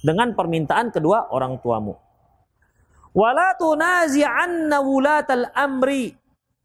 [0.00, 1.92] dengan permintaan kedua orang tuamu.
[3.12, 6.14] Wala tunazi'anna wulatal amri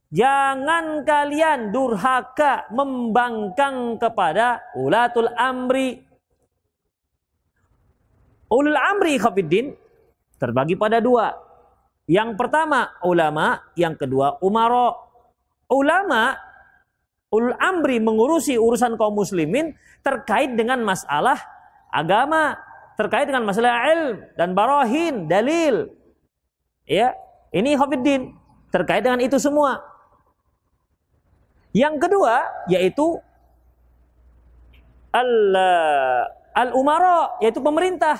[0.10, 6.02] Jangan kalian durhaka membangkang kepada ulatul amri.
[8.50, 9.78] Ulul amri khafiddin
[10.41, 11.30] terbagi pada dua.
[12.10, 14.98] Yang pertama ulama, yang kedua umaro.
[15.69, 16.34] Ulama,
[17.30, 21.38] ulul amri mengurusi urusan kaum muslimin terkait dengan masalah
[21.93, 22.58] agama,
[22.98, 25.93] terkait dengan masalah ilm dan barohin, dalil.
[26.89, 27.13] Ya,
[27.54, 28.34] ini khafiddin
[28.74, 29.88] terkait dengan itu semua.
[31.75, 33.21] Yang kedua yaitu
[35.13, 35.32] al
[36.53, 38.17] al umara yaitu pemerintah.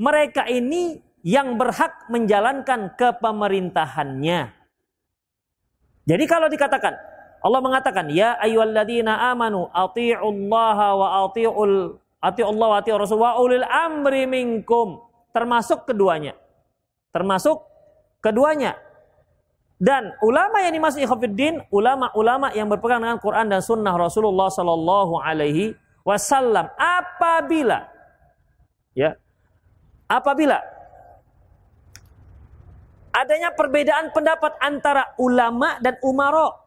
[0.00, 4.40] Mereka ini yang berhak menjalankan kepemerintahannya.
[6.08, 6.96] Jadi kalau dikatakan
[7.40, 14.24] Allah mengatakan ya ayyuhalladzina amanu athi'ullaha wa athi'ul athi'ullah wa athi'ur rasul wa ulil amri
[14.24, 15.04] minkum
[15.36, 16.36] termasuk keduanya.
[17.12, 17.60] Termasuk
[18.24, 18.76] keduanya.
[19.80, 25.72] Dan ulama yang dimaksud ikhwafiddin, ulama-ulama yang berpegang dengan Quran dan Sunnah Rasulullah Sallallahu Alaihi
[26.04, 26.68] Wasallam.
[26.76, 27.88] Apabila,
[28.92, 29.16] ya,
[30.04, 30.60] apabila
[33.08, 36.60] adanya perbedaan pendapat antara ulama dan umaro,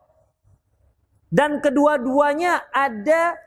[1.29, 3.37] dan kedua-duanya ada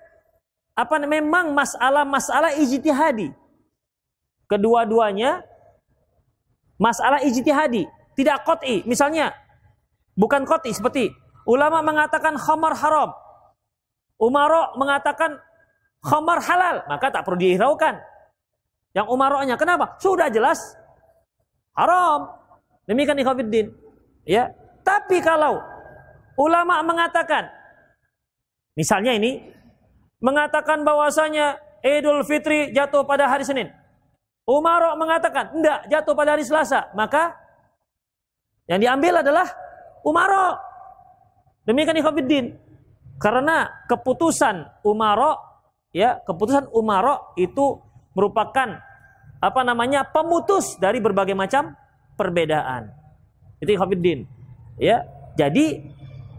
[0.79, 3.35] apa memang masalah-masalah ijtihadi.
[4.47, 5.43] Kedua-duanya
[6.79, 8.87] masalah ijtihadi, tidak qot'i.
[8.87, 9.35] Misalnya
[10.17, 11.13] Bukan koti seperti
[11.45, 13.13] ulama mengatakan khamar haram.
[14.17, 15.37] Umaro mengatakan
[16.01, 18.01] khamar halal, maka tak perlu dihiraukan.
[18.97, 20.01] Yang umaronya kenapa?
[20.01, 20.57] Sudah jelas
[21.77, 22.33] haram.
[22.89, 23.77] Demikian ikhwatiddin.
[24.25, 24.57] Ya.
[24.81, 25.61] Tapi kalau
[26.41, 27.53] ulama mengatakan
[28.73, 29.53] misalnya ini
[30.23, 33.69] mengatakan bahwasanya Idul Fitri jatuh pada hari Senin.
[34.47, 37.35] Umaro mengatakan enggak jatuh pada hari Selasa, maka
[38.71, 39.47] yang diambil adalah
[40.07, 40.55] Umaro.
[41.67, 42.55] Demikian ikhwatiddin.
[43.19, 45.35] Karena keputusan Umaro
[45.91, 47.83] ya, keputusan Umaro itu
[48.15, 48.79] merupakan
[49.43, 50.07] apa namanya?
[50.07, 51.75] pemutus dari berbagai macam
[52.15, 52.95] perbedaan.
[53.59, 54.25] Itu ikhwatiddin.
[54.79, 55.03] Ya.
[55.37, 55.83] Jadi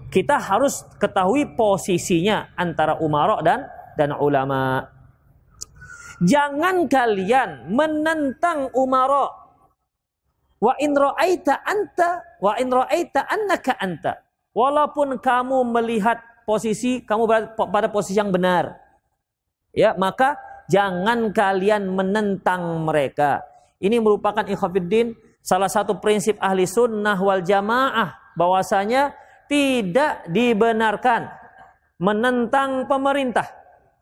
[0.10, 3.68] kita harus ketahui posisinya antara Umaro dan
[4.00, 4.88] dan ulama.
[6.24, 9.48] Jangan kalian menentang Umaro
[10.58, 14.14] Wa in ra'aita anta wa in ra'aita annaka anta.
[14.54, 18.80] Walaupun kamu melihat posisi kamu pada posisi yang benar.
[19.76, 20.40] Ya, maka
[20.72, 23.44] jangan kalian menentang mereka.
[23.78, 29.14] Ini merupakan ikhwatiddin salah satu prinsip ahli sunnah wal jamaah bahwasanya
[29.46, 31.30] tidak dibenarkan
[32.02, 33.46] menentang pemerintah.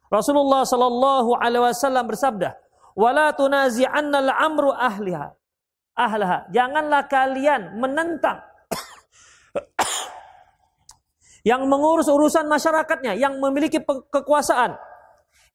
[0.07, 2.55] Rasulullah Shallallahu Alaihi Wasallam bersabda,
[2.93, 5.33] "Wala tunazi'anna al-amru ahliha."
[5.95, 6.45] Ahlaha.
[6.51, 8.43] Janganlah kalian menentang
[11.45, 13.79] yang mengurus urusan masyarakatnya, yang memiliki
[14.09, 14.75] kekuasaan.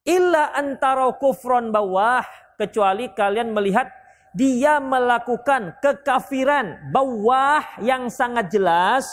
[0.06, 2.24] Illa antara kufron bawah,
[2.56, 3.90] kecuali kalian melihat
[4.32, 9.10] dia melakukan kekafiran bawah yang sangat jelas.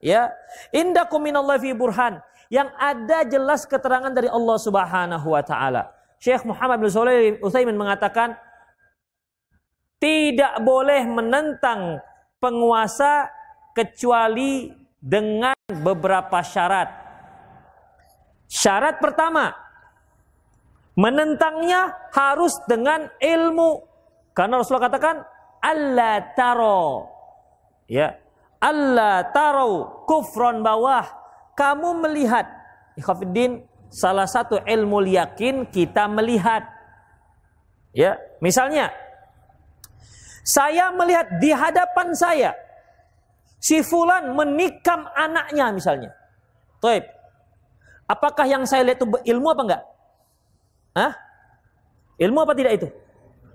[0.00, 0.32] Ya,
[0.72, 2.20] indakum minallahi fi burhan
[2.52, 5.92] yang ada jelas keterangan dari Allah Subhanahu wa taala.
[6.20, 8.36] Syekh Muhammad bin Shalih Utsaimin mengatakan
[10.04, 11.96] tidak boleh menentang
[12.36, 13.32] penguasa
[13.72, 14.68] kecuali
[15.00, 16.92] dengan beberapa syarat.
[18.44, 19.56] Syarat pertama,
[20.92, 23.80] menentangnya harus dengan ilmu.
[24.36, 25.16] Karena Rasulullah katakan,
[25.64, 27.08] Allah taro.
[27.88, 28.20] Ya,
[28.60, 31.08] Allah taro kufron bawah.
[31.56, 32.44] Kamu melihat.
[33.00, 36.68] Ikhafidin, salah satu ilmu yakin kita melihat.
[37.96, 38.92] Ya, misalnya
[40.44, 42.52] saya melihat di hadapan saya
[43.56, 46.10] si fulan menikam anaknya misalnya.
[46.84, 47.08] Taib.
[48.04, 49.82] Apakah yang saya lihat itu ilmu apa enggak?
[50.92, 51.12] Hah?
[52.20, 52.88] Ilmu apa tidak itu?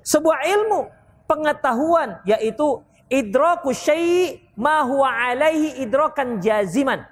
[0.02, 0.90] Sebuah ilmu,
[1.30, 2.82] pengetahuan yaitu
[3.14, 7.06] idraku syai' ma huwa alaihi idrakan jaziman.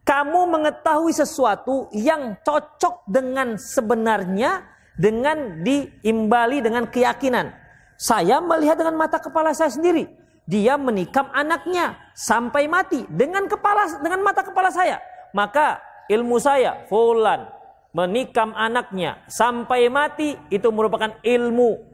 [0.00, 4.64] Kamu mengetahui sesuatu yang cocok dengan sebenarnya
[4.96, 7.52] dengan diimbali dengan keyakinan.
[8.00, 10.08] Saya melihat dengan mata kepala saya sendiri.
[10.48, 14.96] Dia menikam anaknya sampai mati dengan kepala dengan mata kepala saya.
[15.36, 17.44] Maka ilmu saya fulan
[17.92, 21.90] menikam anaknya sampai mati itu merupakan ilmu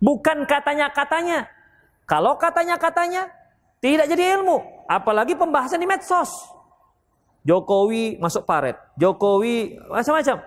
[0.00, 1.46] Bukan katanya-katanya.
[2.08, 3.28] Kalau katanya-katanya
[3.78, 6.32] tidak jadi ilmu, apalagi pembahasan di medsos.
[7.46, 10.42] Jokowi masuk paret, Jokowi macam-macam.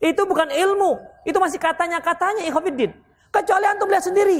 [0.00, 2.92] Itu bukan ilmu, itu masih katanya-katanya ikhwatiddin.
[3.30, 4.38] Kecuali antum lihat sendiri.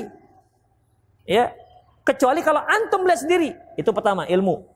[1.26, 1.54] Ya.
[2.02, 4.66] Kecuali kalau antum lihat sendiri, itu pertama ilmu.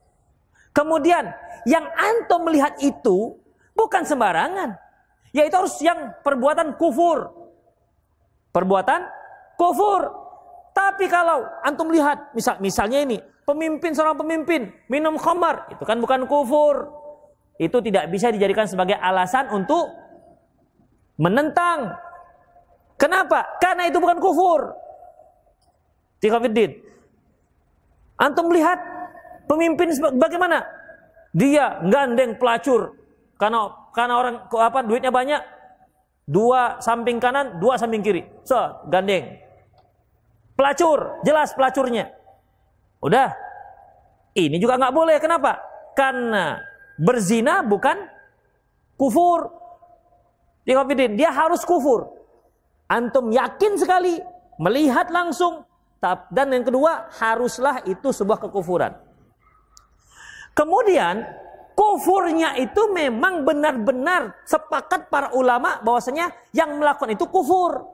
[0.70, 1.34] Kemudian
[1.66, 3.38] yang antum melihat itu
[3.74, 4.78] bukan sembarangan.
[5.34, 7.30] Yaitu harus yang perbuatan kufur.
[8.54, 9.02] Perbuatan
[9.58, 10.14] kufur.
[10.74, 16.26] Tapi kalau antum lihat, misal misalnya ini, pemimpin seorang pemimpin minum khamar, itu kan bukan
[16.26, 16.90] kufur.
[17.58, 19.86] Itu tidak bisa dijadikan sebagai alasan untuk
[21.18, 21.94] menentang.
[23.04, 23.60] Kenapa?
[23.60, 24.72] Karena itu bukan kufur.
[26.24, 26.80] Tikafiddin.
[28.16, 28.80] Antum lihat
[29.44, 30.64] pemimpin bagaimana?
[31.36, 32.96] Dia gandeng pelacur
[33.36, 35.44] karena karena orang apa duitnya banyak.
[36.24, 38.24] Dua samping kanan, dua samping kiri.
[38.48, 38.56] So,
[38.88, 39.36] gandeng.
[40.56, 42.08] Pelacur, jelas pelacurnya.
[43.04, 43.36] Udah.
[44.32, 45.20] Ini juga nggak boleh.
[45.20, 45.60] Kenapa?
[45.92, 46.56] Karena
[46.96, 48.08] berzina bukan
[48.96, 49.52] kufur.
[50.64, 52.23] Dia harus kufur.
[52.88, 54.20] Antum yakin sekali
[54.60, 55.64] melihat langsung
[56.28, 58.92] dan yang kedua haruslah itu sebuah kekufuran.
[60.52, 61.24] Kemudian
[61.72, 67.88] kufurnya itu memang benar-benar sepakat para ulama bahwasanya yang melakukan itu kufur.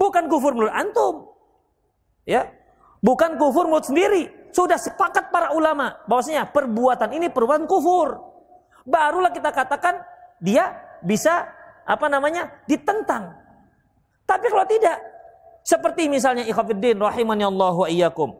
[0.00, 1.14] Bukan kufur menurut antum.
[2.24, 2.48] Ya.
[3.04, 8.16] Bukan kufur menurut sendiri sudah sepakat para ulama bahwasanya perbuatan ini perbuatan kufur.
[8.88, 10.00] Barulah kita katakan
[10.40, 10.72] dia
[11.04, 11.50] bisa
[11.84, 13.41] apa namanya ditentang.
[14.32, 14.96] Tapi kalau tidak,
[15.60, 18.32] seperti misalnya ikhafidin rahimani Allah wa iyyakum.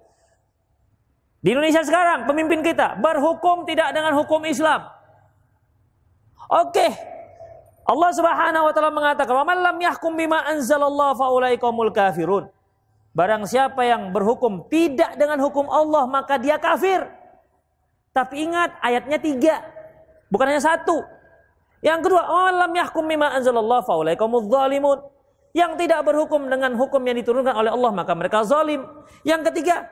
[1.44, 4.88] Di Indonesia sekarang pemimpin kita berhukum tidak dengan hukum Islam.
[6.48, 6.87] Oke.
[7.83, 12.46] Allah Subhanahu wa taala mengatakan, "Wa man lam yahkum bima anzalallahu fa ulaikumul kafirun."
[13.12, 17.05] Barang siapa yang berhukum tidak dengan hukum Allah maka dia kafir.
[18.16, 19.61] Tapi ingat ayatnya tiga.
[20.33, 21.05] Bukan hanya satu.
[21.83, 24.98] Yang kedua, alam yahkum mimma anzalallah faulaikumudz zalimun.
[25.53, 28.88] Yang tidak berhukum dengan hukum yang diturunkan oleh Allah maka mereka zalim.
[29.21, 29.85] Yang ketiga,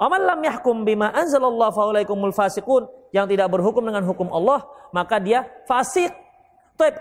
[0.00, 2.88] amal lam yahkum bima anzalallah faulaikumul fasiqun.
[3.12, 4.64] Yang tidak berhukum dengan hukum Allah
[4.96, 6.08] maka dia fasik.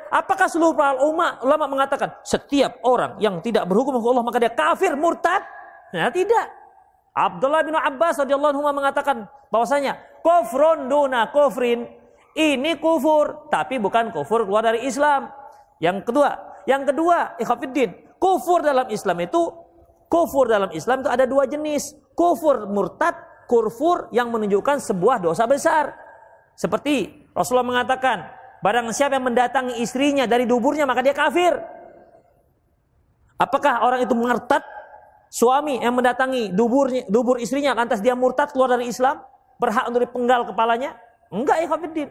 [0.10, 4.52] Apakah seluruh para ulama, ulama mengatakan setiap orang yang tidak berhukum dengan Allah maka dia
[4.52, 5.46] kafir, murtad?
[5.94, 6.50] Nah, tidak.
[7.14, 11.86] Abdullah bin Abbas radhiyallahu anhu mengatakan bahwasanya kufrun duna kufrin
[12.38, 15.30] ini kufur tapi bukan kufur keluar dari Islam.
[15.82, 19.42] Yang kedua, yang kedua, ikhafidin, kufur dalam Islam itu
[20.12, 21.96] kufur dalam Islam itu ada dua jenis.
[22.12, 23.16] Kufur murtad,
[23.48, 25.96] kufur yang menunjukkan sebuah dosa besar.
[26.58, 31.54] Seperti Rasulullah mengatakan, Barang siapa yang mendatangi istrinya dari duburnya maka dia kafir.
[33.38, 34.66] Apakah orang itu murtad?
[35.30, 39.22] Suami yang mendatangi duburnya, dubur istrinya lantas dia murtad keluar dari Islam,
[39.62, 40.98] berhak untuk dipenggal kepalanya?
[41.30, 42.10] Enggak kafirin.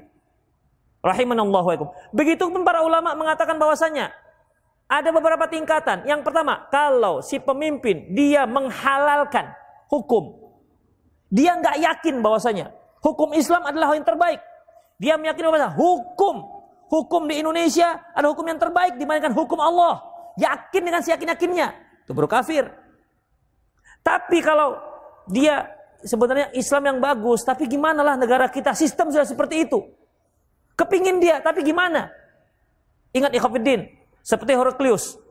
[1.00, 4.12] Rahimanallahu Begitu pun para ulama mengatakan bahwasanya
[4.86, 6.06] ada beberapa tingkatan.
[6.06, 9.50] Yang pertama, kalau si pemimpin dia menghalalkan
[9.90, 10.34] hukum,
[11.30, 12.70] dia nggak yakin bahwasanya
[13.02, 14.40] hukum Islam adalah yang terbaik.
[14.96, 20.02] Dia meyakini bahwa hukum hukum di Indonesia ada hukum yang terbaik dibandingkan hukum Allah.
[20.36, 21.68] Yakin dengan seyakin-yakinnya.
[22.04, 22.68] Itu baru kafir.
[24.04, 24.78] Tapi kalau
[25.26, 25.66] dia
[26.04, 29.80] sebenarnya Islam yang bagus, tapi gimana lah negara kita sistem sudah seperti itu.
[30.76, 32.12] Kepingin dia, tapi gimana?
[33.16, 33.88] Ingat Ikhwanuddin,
[34.26, 35.22] seperti Heraklius.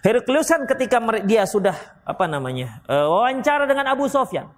[0.00, 0.96] Heraklius kan ketika
[1.28, 1.76] dia sudah
[2.08, 4.48] apa namanya uh, wawancara dengan Abu Sofyan.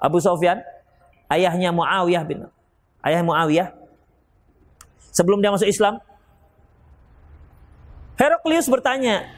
[0.00, 0.64] Abu Sofyan,
[1.28, 2.48] ayahnya Muawiyah bin
[3.04, 3.76] ayah Muawiyah
[5.12, 6.00] sebelum dia masuk Islam
[8.16, 9.28] Heraklius bertanya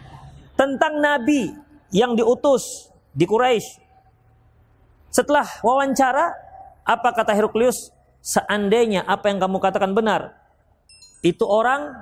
[0.55, 1.51] tentang nabi
[1.91, 3.79] yang diutus di Quraisy.
[5.13, 6.35] Setelah wawancara,
[6.83, 7.95] apa kata Heraklius?
[8.23, 10.35] Seandainya apa yang kamu katakan benar,
[11.23, 11.95] itu orang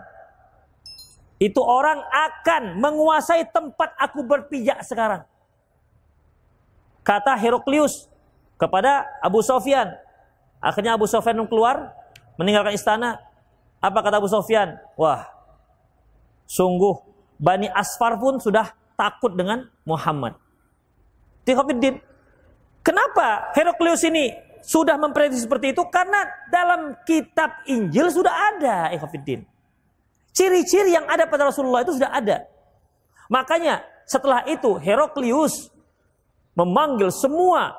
[1.41, 5.25] itu orang akan menguasai tempat aku berpijak sekarang.
[7.01, 8.13] Kata Heraklius
[8.61, 9.97] kepada Abu Sofyan,
[10.61, 11.97] Akhirnya Abu Sofyan keluar,
[12.37, 13.17] meninggalkan istana.
[13.81, 14.77] Apa kata Abu Sofyan?
[15.01, 15.25] Wah,
[16.45, 17.01] sungguh
[17.41, 20.37] Bani Asfar pun sudah takut dengan Muhammad.
[21.49, 21.97] Tihofiddin.
[22.85, 25.81] Kenapa Heraklius ini sudah memprediksi seperti itu?
[25.89, 26.21] Karena
[26.53, 29.49] dalam kitab Injil sudah ada Ikhwafiddin.
[30.31, 32.47] Ciri-ciri yang ada pada Rasulullah itu sudah ada.
[33.31, 35.71] Makanya setelah itu Heraklius
[36.55, 37.75] memanggil semua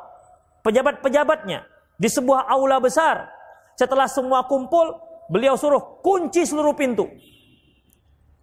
[0.63, 1.67] pejabat-pejabatnya
[1.99, 3.27] di sebuah aula besar.
[3.75, 4.95] Setelah semua kumpul,
[5.31, 7.07] beliau suruh kunci seluruh pintu.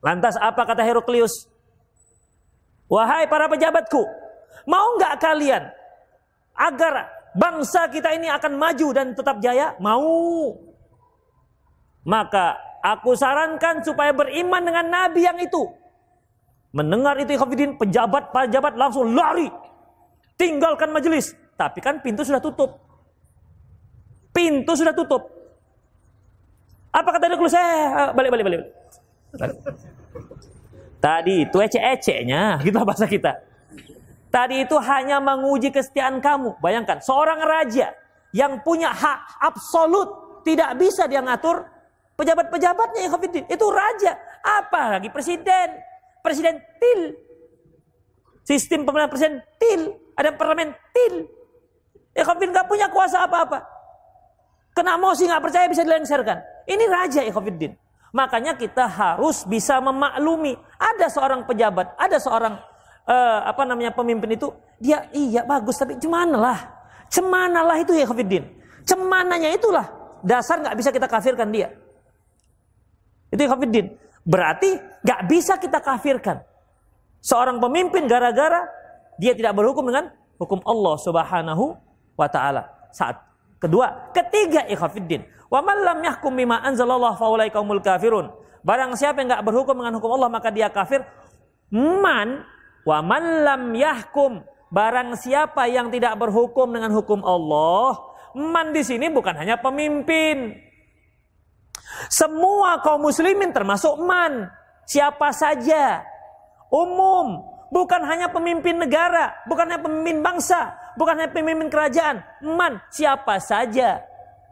[0.00, 1.48] Lantas apa kata Heraklius?
[2.88, 4.00] Wahai para pejabatku,
[4.64, 5.68] mau nggak kalian
[6.56, 9.76] agar bangsa kita ini akan maju dan tetap jaya?
[9.76, 10.56] Mau.
[12.08, 15.68] Maka aku sarankan supaya beriman dengan nabi yang itu.
[16.72, 19.48] Mendengar itu Ikhwanuddin, pejabat-pejabat langsung lari.
[20.36, 21.32] Tinggalkan majelis.
[21.56, 22.76] Tapi kan pintu sudah tutup.
[24.30, 25.26] Pintu sudah tutup.
[26.92, 28.12] Apa kata dia saya?
[28.12, 28.60] Balik, balik, balik.
[28.62, 29.54] balik.
[30.98, 33.38] Tadi itu ecek-eceknya, gitu bahasa kita.
[34.28, 36.58] Tadi itu hanya menguji kesetiaan kamu.
[36.60, 37.94] Bayangkan, seorang raja
[38.34, 41.64] yang punya hak absolut tidak bisa dia ngatur
[42.18, 43.10] pejabat-pejabatnya ya
[43.46, 44.18] Itu raja.
[44.42, 45.78] Apa lagi presiden?
[46.20, 47.14] Presiden til.
[48.42, 49.94] Sistem pemerintahan presiden til.
[50.18, 51.30] Ada parlemen til.
[52.18, 53.62] Ya nggak punya kuasa apa-apa.
[54.74, 56.66] Kena emosi nggak percaya bisa dilengsarkan.
[56.66, 57.30] Ini raja ya
[58.10, 62.56] Makanya kita harus bisa memaklumi ada seorang pejabat, ada seorang
[63.04, 64.48] uh, apa namanya pemimpin itu
[64.80, 66.72] dia iya bagus tapi cemanalah.
[67.08, 68.44] Cemanalah itu ya Khafiddin.
[68.88, 69.86] Cemananya itulah
[70.24, 71.68] dasar nggak bisa kita kafirkan dia.
[73.28, 73.86] Itu ya Khafiddin.
[74.28, 76.44] Berarti nggak bisa kita kafirkan
[77.24, 78.66] seorang pemimpin gara-gara
[79.18, 81.74] dia tidak berhukum dengan hukum Allah Subhanahu
[82.14, 82.70] wa taala.
[82.94, 83.18] Saat
[83.58, 85.26] kedua, ketiga ikhafidin.
[85.50, 88.30] Wa man lam yahkum bima anzalallah faulaikaumul kafirun.
[88.62, 91.02] Barang siapa yang enggak berhukum dengan hukum Allah maka dia kafir.
[91.72, 92.44] Man
[92.86, 97.96] wa man lam yahkum barang siapa yang tidak berhukum dengan hukum Allah,
[98.36, 100.67] man di sini bukan hanya pemimpin.
[102.06, 104.46] Semua kaum muslimin termasuk man.
[104.86, 106.06] Siapa saja.
[106.70, 107.42] Umum.
[107.68, 109.34] Bukan hanya pemimpin negara.
[109.50, 110.72] Bukan hanya pemimpin bangsa.
[110.94, 112.22] Bukan hanya pemimpin kerajaan.
[112.46, 112.78] Man.
[112.94, 114.06] Siapa saja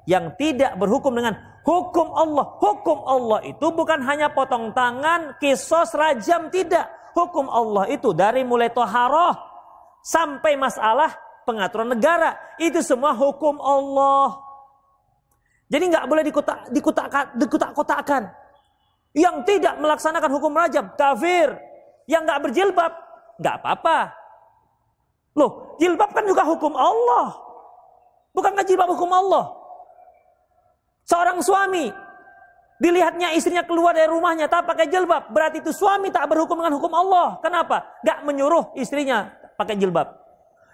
[0.06, 1.34] yang tidak berhukum dengan
[1.66, 2.46] hukum Allah.
[2.62, 6.86] Hukum Allah itu bukan hanya potong tangan, kisos, rajam, tidak.
[7.12, 9.34] Hukum Allah itu dari mulai toharoh
[10.04, 11.10] sampai masalah
[11.42, 12.38] pengaturan negara.
[12.56, 14.45] Itu semua hukum Allah.
[15.66, 18.30] Jadi nggak boleh dikutak, dikutak, dikutak-kotakan.
[19.16, 21.56] Yang tidak melaksanakan hukum rajam, kafir.
[22.06, 22.92] Yang nggak berjilbab,
[23.42, 23.98] nggak apa-apa.
[25.36, 27.34] Loh, jilbab kan juga hukum Allah.
[28.30, 29.52] Bukan nggak jilbab hukum Allah.
[31.06, 31.90] Seorang suami
[32.76, 36.92] dilihatnya istrinya keluar dari rumahnya tak pakai jilbab, berarti itu suami tak berhukum dengan hukum
[36.92, 37.40] Allah.
[37.40, 38.00] Kenapa?
[38.04, 40.12] Gak menyuruh istrinya pakai jilbab.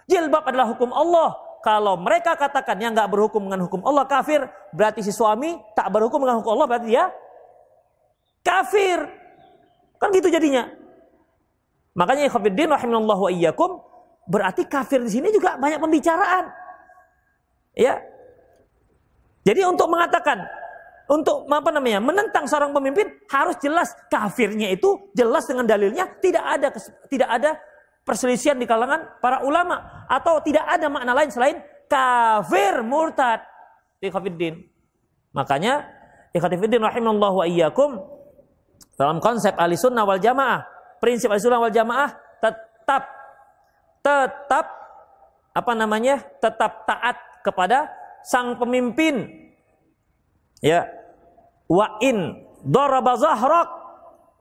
[0.09, 1.37] Jilbab adalah hukum Allah.
[1.63, 4.43] Kalau mereka katakan yang gak berhukum dengan hukum Allah kafir,
[4.75, 7.07] berarti si suami tak berhukum dengan hukum Allah, berarti dia
[8.43, 8.99] kafir.
[9.95, 10.67] Kan gitu jadinya.
[11.95, 13.79] Makanya ikhwatiddin rahimallahu wa iyyakum
[14.27, 16.51] berarti kafir di sini juga banyak pembicaraan.
[17.73, 18.03] Ya,
[19.43, 20.39] jadi untuk mengatakan
[21.11, 26.67] untuk apa namanya menentang seorang pemimpin harus jelas kafirnya itu jelas dengan dalilnya tidak ada
[27.11, 27.51] tidak ada
[28.03, 33.43] perselisihan di kalangan para ulama atau tidak ada makna lain selain kafir murtad.
[34.03, 34.67] Ikhafidin
[35.31, 35.87] makanya
[36.35, 38.03] ikhafidin rahimallahu wa iyyakum
[38.99, 40.67] dalam konsep ahli sunnah wal jamaah
[40.99, 42.11] prinsip ahli sunnah wal jamaah
[42.43, 43.03] tetap
[44.03, 44.65] tetap
[45.53, 47.91] apa namanya tetap taat kepada
[48.23, 49.27] sang pemimpin.
[50.63, 50.87] Ya.
[51.67, 53.69] Wa in daraba zahrak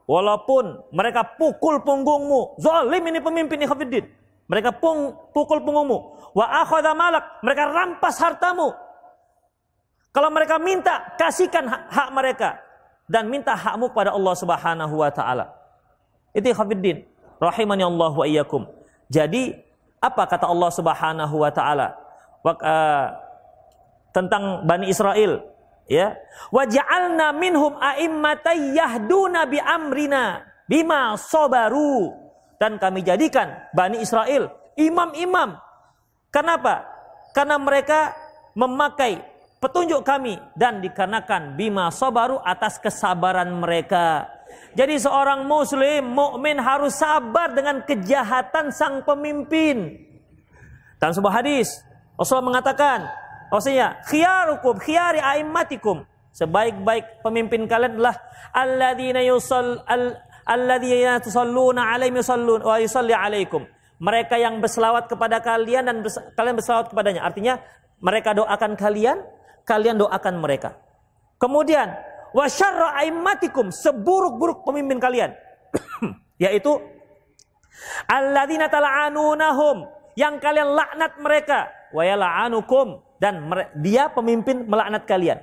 [0.06, 2.58] walaupun mereka pukul punggungmu.
[2.58, 4.22] Zalim ini pemimpin ikhwatiddin
[4.52, 5.98] mereka pung, pukul punggungmu.
[6.36, 7.40] Wa akhadha malak.
[7.40, 8.76] Mereka rampas hartamu.
[10.12, 12.60] Kalau mereka minta kasihkan hak, hak mereka.
[13.08, 15.56] Dan minta hakmu kepada Allah Subhanahu wa taala.
[16.36, 17.00] Itu ikhwatiddin
[17.40, 18.68] rahimani Allah wa iyyakum.
[19.08, 19.56] Jadi
[20.04, 21.96] apa kata Allah Subhanahu wa taala?
[22.44, 23.06] Uh,
[24.12, 25.40] tentang Bani Israel
[25.90, 26.18] ya.
[26.50, 32.12] Waja'alna minhum a'immatan yahduna bi amrina bima sabaru.
[32.58, 34.46] Dan kami jadikan Bani Israel
[34.78, 35.58] imam-imam.
[36.30, 36.86] Kenapa?
[37.34, 38.14] Karena mereka
[38.54, 39.18] memakai
[39.58, 44.26] petunjuk kami dan dikarenakan bima sabaru atas kesabaran mereka.
[44.72, 50.00] Jadi seorang muslim mukmin harus sabar dengan kejahatan sang pemimpin.
[50.96, 51.82] Dan sebuah hadis
[52.16, 53.10] Rasulullah mengatakan
[53.52, 56.08] Maksudnya, khiyarukum khiyari a'immatikum.
[56.32, 58.16] Sebaik-baik pemimpin kalian adalah
[58.56, 60.16] alladzina yusall al,
[60.48, 63.68] alladzina tusalluna alaihim yusallun wa yusalli alaikum.
[64.00, 67.28] Mereka yang berselawat kepada kalian dan bers, kalian berselawat kepadanya.
[67.28, 67.60] Artinya
[68.00, 69.20] mereka doakan kalian,
[69.68, 70.80] kalian doakan mereka.
[71.36, 71.92] Kemudian
[72.32, 75.36] wa syarra a'immatikum, seburuk-buruk pemimpin kalian.
[76.48, 76.80] yaitu
[78.08, 79.84] alladzina tal'anunahum,
[80.16, 83.46] yang kalian laknat mereka wa yal'anukum dan
[83.78, 85.38] dia pemimpin melaknat kalian.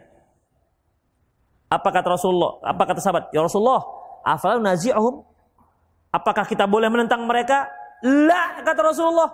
[1.72, 2.60] Apa kata Rasulullah?
[2.60, 3.32] Apa kata sahabat?
[3.32, 3.80] Ya Rasulullah,
[4.28, 5.24] afalan nazi'uhum?
[6.12, 7.72] Apakah kita boleh menentang mereka?
[8.04, 9.32] La kata Rasulullah.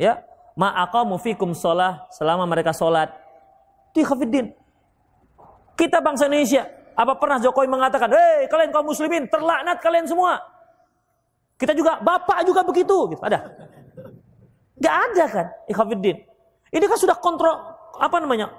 [0.00, 0.24] Ya,
[0.56, 3.12] ma'aqamu fikum sholah selama mereka sholat.
[3.92, 4.56] Itu khafiddin.
[5.76, 6.64] Kita bangsa Indonesia,
[6.96, 10.38] apa pernah Jokowi mengatakan, hei kalian kaum muslimin, terlaknat kalian semua.
[11.60, 13.10] Kita juga, bapak juga begitu.
[13.10, 13.20] Gitu.
[13.20, 13.42] Ada?
[14.80, 16.33] Gak ada kan, ikhwafiddin.
[16.74, 17.54] Ini kan sudah kontrol,
[18.02, 18.50] apa namanya,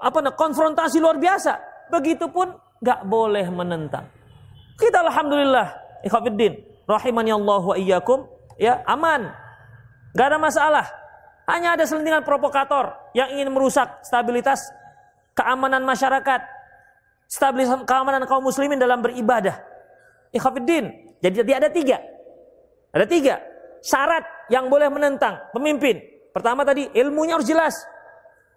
[0.00, 1.60] apa namanya, konfrontasi luar biasa.
[1.92, 4.08] Begitupun gak boleh menentang.
[4.80, 6.56] Kita alhamdulillah, ikhwafiddin,
[6.88, 8.24] rahimani Allah wa iyyakum,
[8.56, 9.28] ya aman.
[10.16, 10.86] Gak ada masalah.
[11.44, 14.64] Hanya ada selentingan provokator yang ingin merusak stabilitas
[15.36, 16.40] keamanan masyarakat,
[17.28, 19.60] stabilitas keamanan kaum muslimin dalam beribadah.
[20.32, 21.12] Ikhafidin.
[21.20, 22.00] Jadi dia ada tiga.
[22.94, 23.34] Ada tiga
[23.84, 26.00] syarat yang boleh menentang pemimpin.
[26.30, 27.74] Pertama tadi ilmunya harus jelas.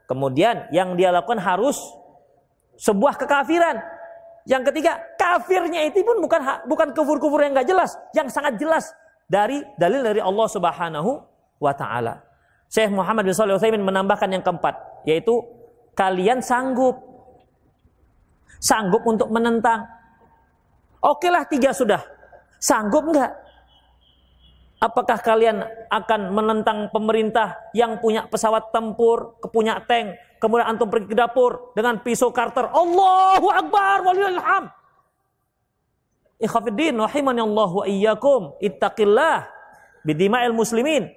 [0.06, 1.80] Kemudian yang dia lakukan harus
[2.78, 3.82] sebuah kekafiran.
[4.44, 8.92] Yang ketiga, kafirnya itu pun bukan bukan kufur-kufur yang nggak jelas, yang sangat jelas
[9.32, 11.12] dari dalil dari Allah Subhanahu
[11.64, 12.20] wa taala.
[12.68, 15.40] Syekh Muhammad bin Shalih Utsaimin menambahkan yang keempat, yaitu
[15.96, 17.00] kalian sanggup.
[18.60, 19.88] Sanggup untuk menentang.
[21.04, 22.00] Oke lah tiga sudah.
[22.60, 23.32] Sanggup enggak?
[24.84, 31.16] Apakah kalian akan menentang pemerintah yang punya pesawat tempur, punya tank, kemudian antum pergi ke
[31.16, 34.68] dapur dengan pisau Carter, Allahu Akbar, walillahilham.
[36.36, 39.48] Ikhafidin, rahimani Allah wa iyyakum, ittaqillah
[40.04, 41.08] bidima'il muslimin.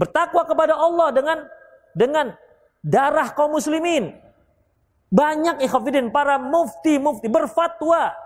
[0.00, 1.38] Bertakwa kepada Allah dengan
[1.92, 2.32] dengan
[2.80, 4.16] darah kaum muslimin.
[5.12, 8.16] Banyak ikhafidin para mufti-mufti berfatwa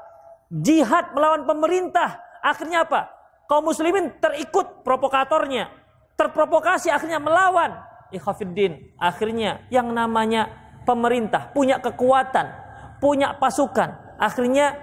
[0.55, 2.23] jihad melawan pemerintah.
[2.39, 3.11] Akhirnya apa?
[3.45, 5.69] Kaum muslimin terikut provokatornya.
[6.17, 7.77] Terprovokasi akhirnya melawan.
[8.15, 8.95] Ikhafidin.
[8.97, 10.49] Akhirnya yang namanya
[10.89, 12.47] pemerintah punya kekuatan.
[13.03, 14.17] Punya pasukan.
[14.17, 14.79] Akhirnya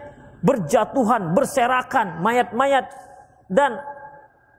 [0.45, 2.85] berjatuhan, berserakan mayat-mayat.
[3.49, 3.81] Dan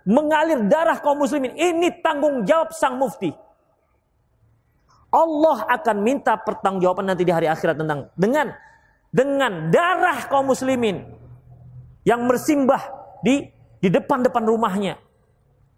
[0.03, 1.55] mengalir darah kaum muslimin.
[1.55, 3.31] Ini tanggung jawab sang mufti.
[5.13, 8.49] Allah akan minta pertanggungjawaban nanti di hari akhirat tentang dengan
[9.13, 11.05] dengan darah kaum muslimin
[12.09, 12.81] yang bersimbah
[13.21, 13.45] di
[13.83, 14.95] di depan-depan rumahnya.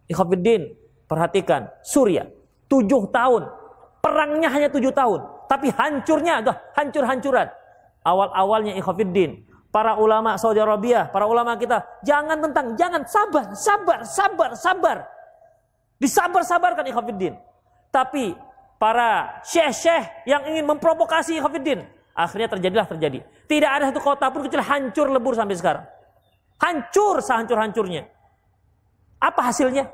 [0.04, 0.76] Ikhwafiddin,
[1.08, 2.28] perhatikan, Surya,
[2.68, 3.48] tujuh tahun,
[4.04, 6.44] perangnya hanya tujuh tahun, tapi hancurnya,
[6.76, 7.48] hancur-hancuran.
[8.04, 14.50] Awal-awalnya Ikhwafiddin, para ulama Saudi Arabia, para ulama kita, jangan tentang, jangan sabar, sabar, sabar,
[14.52, 14.96] sabar.
[15.96, 17.40] Disabar-sabarkan Ikhwafiddin.
[17.88, 18.36] Tapi
[18.76, 21.88] para syekh-syekh yang ingin memprovokasi Hafidin.
[22.12, 23.24] Akhirnya terjadilah terjadi.
[23.48, 25.84] Tidak ada satu kota pun kecil hancur lebur sampai sekarang.
[26.60, 28.06] Hancur sehancur-hancurnya.
[29.18, 29.90] Apa hasilnya?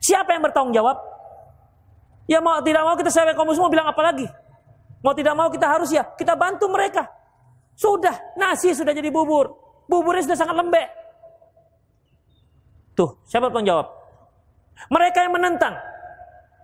[0.00, 0.96] Siapa yang bertanggung jawab?
[2.24, 4.24] Ya mau tidak mau kita sampai kaum semua bilang apa lagi?
[5.04, 7.04] Mau tidak mau kita harus ya kita bantu mereka.
[7.76, 9.52] Sudah nasi sudah jadi bubur.
[9.84, 10.88] Buburnya sudah sangat lembek.
[12.96, 13.86] Tuh, siapa bertanggung jawab?
[14.88, 15.74] Mereka yang menentang.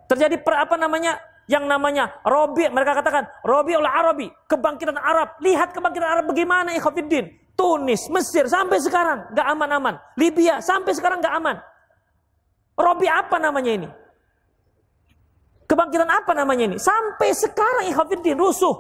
[0.07, 1.19] Terjadi per, apa namanya?
[1.51, 5.35] Yang namanya Robi, mereka katakan Robi oleh Arabi, kebangkitan Arab.
[5.43, 7.40] Lihat kebangkitan Arab bagaimana ikhwafiddin.
[7.61, 10.01] Tunis, Mesir sampai sekarang gak aman-aman.
[10.17, 11.61] Libya sampai sekarang gak aman.
[12.73, 13.89] Robi apa namanya ini?
[15.69, 16.81] Kebangkitan apa namanya ini?
[16.81, 18.73] Sampai sekarang ikhwafiddin rusuh.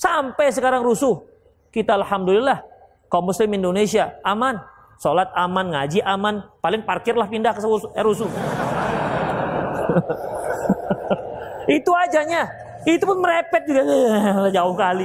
[0.00, 1.28] Sampai sekarang rusuh.
[1.68, 2.64] Kita alhamdulillah
[3.12, 4.56] kaum muslim Indonesia aman.
[4.96, 6.40] Sholat aman, ngaji aman.
[6.64, 7.60] Paling parkirlah pindah ke
[8.00, 8.30] rusuh.
[11.76, 12.48] itu ajanya.
[12.88, 13.84] Itu pun merepet juga
[14.56, 15.04] jauh kali.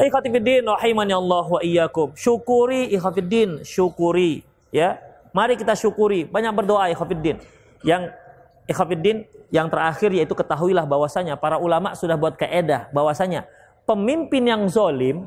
[0.00, 2.16] Ikhwatifiddin rahimani Allah wa iyyakum.
[2.16, 4.40] Syukuri ikhwatifiddin, syukuri
[4.72, 4.96] ya.
[5.36, 7.36] Mari kita syukuri, banyak berdoa ikhwatifiddin.
[7.84, 8.16] Yang
[8.64, 13.44] ikhwatifiddin yang terakhir yaitu ketahuilah bahwasanya para ulama sudah buat kaedah bahwasanya
[13.84, 15.26] pemimpin yang zolim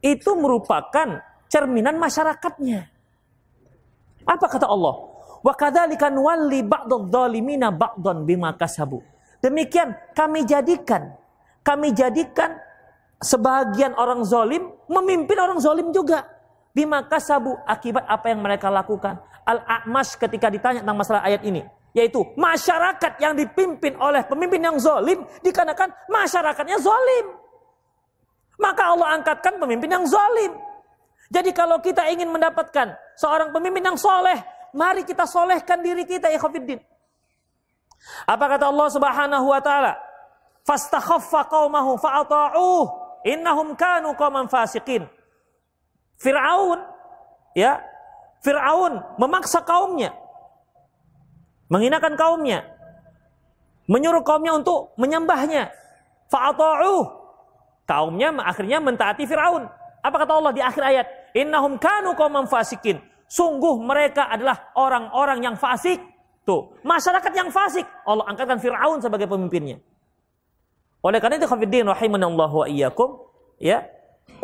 [0.00, 1.20] itu merupakan
[1.50, 2.86] cerminan masyarakatnya.
[4.24, 4.94] Apa kata Allah?
[5.40, 9.02] Wa kadzalika nuwalli ba'dadh-dhalimina ba'dhan bima kasabu.
[9.40, 11.16] Demikian kami jadikan
[11.60, 12.56] kami jadikan
[13.20, 16.26] sebagian orang zolim memimpin orang zolim juga.
[16.72, 19.20] Bima kasabu akibat apa yang mereka lakukan.
[19.44, 21.62] Al-A'mash ketika ditanya tentang masalah ayat ini.
[21.90, 27.26] Yaitu masyarakat yang dipimpin oleh pemimpin yang zolim dikarenakan masyarakatnya zolim.
[28.62, 30.54] Maka Allah angkatkan pemimpin yang zolim.
[31.30, 34.38] Jadi kalau kita ingin mendapatkan seorang pemimpin yang soleh,
[34.74, 36.78] mari kita solehkan diri kita ya khafiddin.
[38.26, 39.94] Apa kata Allah Subhanahu wa taala?
[40.62, 45.06] Fastakhaffa qaumahu fa'ata'uh innahum kanu qauman fasiqin.
[46.20, 46.80] Firaun
[47.56, 47.80] ya,
[48.44, 50.12] Firaun memaksa kaumnya.
[51.70, 52.66] Menghinakan kaumnya.
[53.86, 55.70] Menyuruh kaumnya untuk menyembahnya.
[56.30, 57.04] Fa'ata'uh.
[57.86, 59.66] Kaumnya akhirnya mentaati Firaun.
[60.00, 61.06] Apa kata Allah di akhir ayat?
[61.34, 63.02] Innahum kanu qauman fasikin.
[63.30, 66.02] Sungguh mereka adalah orang-orang yang fasik.
[66.42, 67.86] Tuh, masyarakat yang fasik.
[68.02, 69.78] Allah angkatkan Fir'aun sebagai pemimpinnya.
[71.00, 73.24] Oleh karena itu khafiddin rahimanallahu wa iyyakum
[73.56, 73.88] ya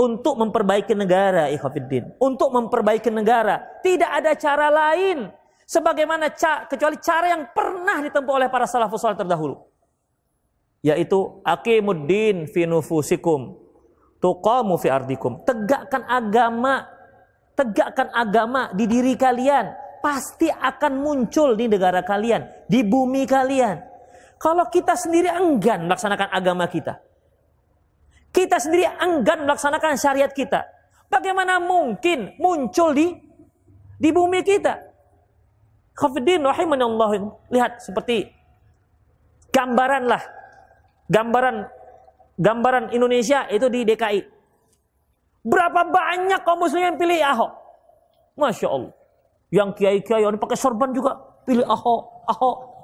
[0.00, 3.60] untuk memperbaiki negara ikhwafiddin untuk memperbaiki negara.
[3.84, 5.28] Tidak ada cara lain.
[5.66, 9.58] Sebagaimana ca kecuali cara yang pernah ditempuh oleh para salafus salih terdahulu.
[10.80, 13.58] Yaitu aqimuddin fi nufusikum
[14.22, 15.42] tuqamu fi ardikum.
[15.44, 16.86] Tegakkan agama.
[17.58, 19.74] Tegakkan agama di diri kalian.
[20.00, 23.74] Pasti akan muncul di negara kalian di bumi kalian
[24.36, 27.00] kalau kita sendiri enggan melaksanakan agama kita.
[28.30, 30.68] Kita sendiri enggan melaksanakan syariat kita.
[31.08, 33.16] Bagaimana mungkin muncul di
[33.96, 34.76] di bumi kita?
[35.96, 37.32] Khafidin rahimanallah.
[37.48, 38.28] Lihat seperti
[39.56, 40.20] gambaran lah.
[41.08, 41.56] Gambaran
[42.36, 44.20] gambaran Indonesia itu di DKI.
[45.46, 47.52] Berapa banyak kaum muslim yang pilih Ahok?
[48.36, 48.92] Masya Allah.
[49.48, 51.16] Yang kiai-kiai yang pakai sorban juga
[51.48, 52.75] pilih Ahok, Ahok.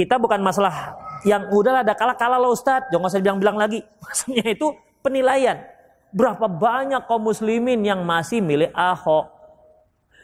[0.00, 0.96] Kita bukan masalah
[1.28, 3.84] yang udah ada kalah kalah lo Ustadz, jangan usah bilang-bilang lagi.
[4.00, 4.72] Maksudnya itu
[5.04, 5.60] penilaian.
[6.08, 9.28] Berapa banyak kaum muslimin yang masih milih Ahok?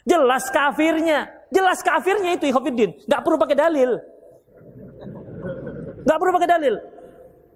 [0.09, 3.05] Jelas kafirnya, jelas kafirnya itu Ikhwanuddin.
[3.05, 4.01] Gak perlu pakai dalil.
[6.09, 6.74] Gak perlu pakai dalil.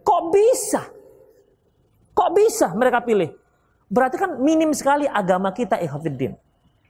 [0.04, 0.82] Kok bisa?
[2.12, 3.32] Kok bisa mereka pilih?
[3.88, 6.36] Berarti kan minim sekali agama kita Ikhwanuddin.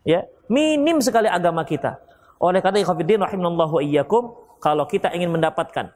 [0.03, 2.03] Ya, minim sekali agama kita.
[2.43, 5.91] Oleh karena Ikhwanuddin rahimallahu iyyakum, kalau kita ingin mendapatkan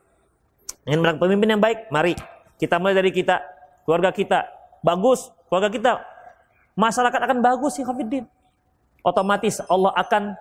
[0.84, 2.12] ingin mendapatkan pemimpin yang baik, mari
[2.60, 3.40] kita mulai dari kita,
[3.84, 4.44] keluarga kita
[4.84, 5.92] bagus, keluarga kita
[6.76, 8.24] masyarakat akan bagus sih Khafidin.
[9.04, 10.32] Otomatis Allah akan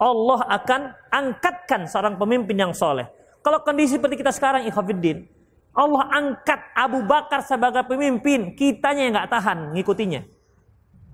[0.00, 0.80] Allah akan
[1.12, 3.04] angkatkan seorang pemimpin yang soleh.
[3.44, 5.28] Kalau kondisi seperti kita sekarang, Ikhafiddin,
[5.76, 10.20] Allah angkat Abu Bakar sebagai pemimpin, kitanya yang nggak tahan ngikutinya.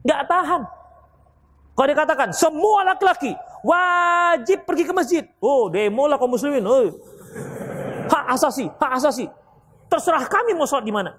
[0.07, 0.63] Nggak tahan.
[1.77, 5.25] Kalau dikatakan semua laki-laki wajib pergi ke masjid.
[5.41, 6.65] Oh, demo lah kaum muslimin.
[6.65, 6.93] Oh.
[8.07, 9.27] Hak asasi, hak asasi.
[9.87, 11.15] Terserah kami mau sholat di mana.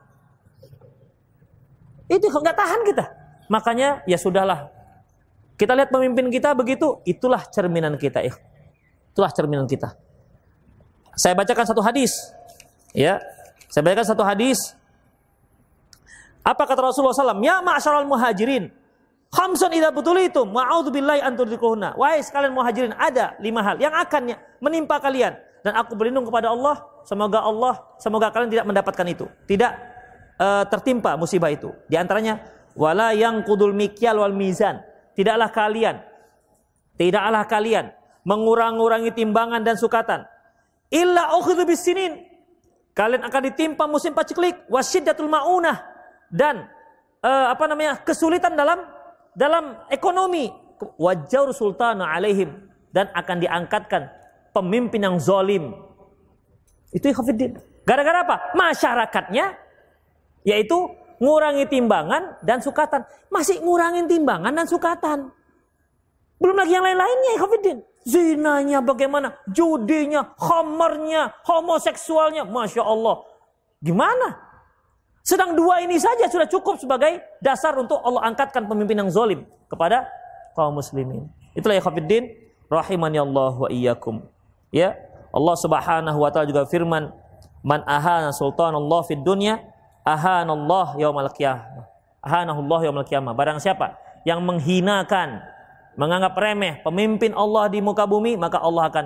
[2.07, 3.05] Itu nggak tahan kita.
[3.47, 4.71] Makanya ya sudahlah.
[5.57, 8.21] Kita lihat pemimpin kita begitu, itulah cerminan kita.
[9.11, 9.97] Itulah cerminan kita.
[11.17, 12.13] Saya bacakan satu hadis.
[12.93, 13.17] Ya,
[13.67, 14.77] saya bacakan satu hadis.
[16.45, 17.43] Apa kata Rasulullah SAW?
[17.43, 18.71] Ya ma'asyaral muhajirin.
[19.27, 21.99] Khamsun idza butulitum ma'udzubillahi an tudrikuhunna.
[21.99, 25.35] Wahai sekalian muhajirin, ada lima hal yang akan menimpa kalian
[25.67, 29.27] dan aku berlindung kepada Allah, semoga Allah, semoga kalian tidak mendapatkan itu.
[29.51, 29.71] Tidak
[30.39, 31.75] uh, tertimpa musibah itu.
[31.91, 32.39] Di antaranya
[32.71, 34.79] wala yang kudul mikyal wal mizan.
[35.17, 35.95] Tidaklah kalian
[36.95, 37.91] tidaklah kalian
[38.23, 40.23] mengurang-urangi timbangan dan sukatan.
[40.87, 42.15] Illa ukhidhu bisinin.
[42.95, 45.85] Kalian akan ditimpa musim paceklik, wasyiddatul maunah
[46.33, 46.65] dan
[47.21, 48.01] uh, apa namanya?
[48.01, 48.81] kesulitan dalam
[49.37, 50.49] dalam ekonomi
[50.97, 52.49] wajar sultana alaihim
[52.89, 54.09] dan akan diangkatkan
[54.49, 55.77] pemimpin yang zalim.
[56.89, 57.61] Itu Khafiddin.
[57.85, 58.35] Gara-gara apa?
[58.57, 59.53] Masyarakatnya
[60.41, 60.89] yaitu
[61.21, 63.05] ngurangi timbangan dan sukatan.
[63.29, 65.29] Masih ngurangin timbangan dan sukatan.
[66.41, 67.77] Belum lagi yang lain-lainnya Khafiddin.
[68.07, 69.35] Zinanya bagaimana?
[69.51, 72.47] Judinya, khamarnya, homoseksualnya.
[72.47, 73.21] Masya Allah.
[73.83, 74.46] Gimana?
[75.27, 80.07] Sedang dua ini saja sudah cukup sebagai dasar untuk Allah angkatkan pemimpin yang zalim kepada
[80.55, 81.27] kaum muslimin.
[81.51, 82.31] Itulah ya khafiddin
[82.71, 84.23] rahimani Allah wa iyyakum.
[84.71, 84.95] Ya,
[85.35, 87.11] Allah Subhanahu wa taala juga firman,
[87.59, 89.59] "Man ahana sultan Allah fid dunya,
[90.07, 91.91] ahana Allah yaumal qiyamah."
[92.23, 93.35] Ahanahu Allah yaumal qiyamah.
[93.35, 95.43] Barang siapa yang menghinakan,
[95.99, 99.05] menganggap remeh pemimpin Allah di muka bumi, maka Allah akan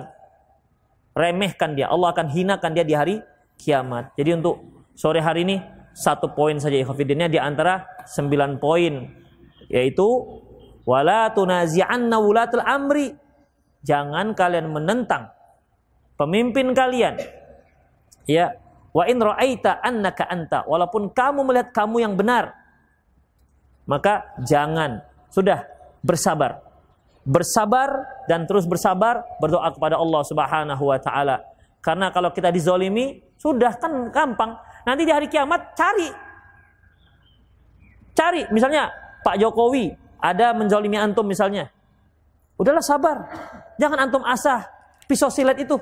[1.18, 1.90] remehkan dia.
[1.90, 3.16] Allah akan hinakan dia di hari
[3.58, 4.14] kiamat.
[4.14, 4.62] Jadi untuk
[4.94, 9.08] sore hari ini satu poin saja ikhwafidinnya di antara sembilan poin
[9.68, 10.08] yaitu
[10.84, 13.14] wala tunazi'anna wulatul amri.
[13.82, 15.30] Jangan kalian menentang
[16.14, 17.18] pemimpin kalian.
[18.30, 18.54] Ya
[18.94, 20.62] wa in ra'aita annaka anta.
[20.64, 22.54] Walaupun kamu melihat kamu yang benar
[23.86, 25.02] maka jangan.
[25.32, 25.64] Sudah
[26.04, 26.60] bersabar.
[27.22, 31.42] Bersabar dan terus bersabar berdoa kepada Allah Subhanahu wa taala.
[31.82, 36.08] Karena kalau kita dizolimi sudah kan gampang Nanti di hari kiamat cari.
[38.12, 41.70] Cari, misalnya Pak Jokowi ada menzolimi antum misalnya.
[42.58, 43.16] Udahlah sabar.
[43.80, 44.66] Jangan antum asah
[45.06, 45.76] pisau silet itu.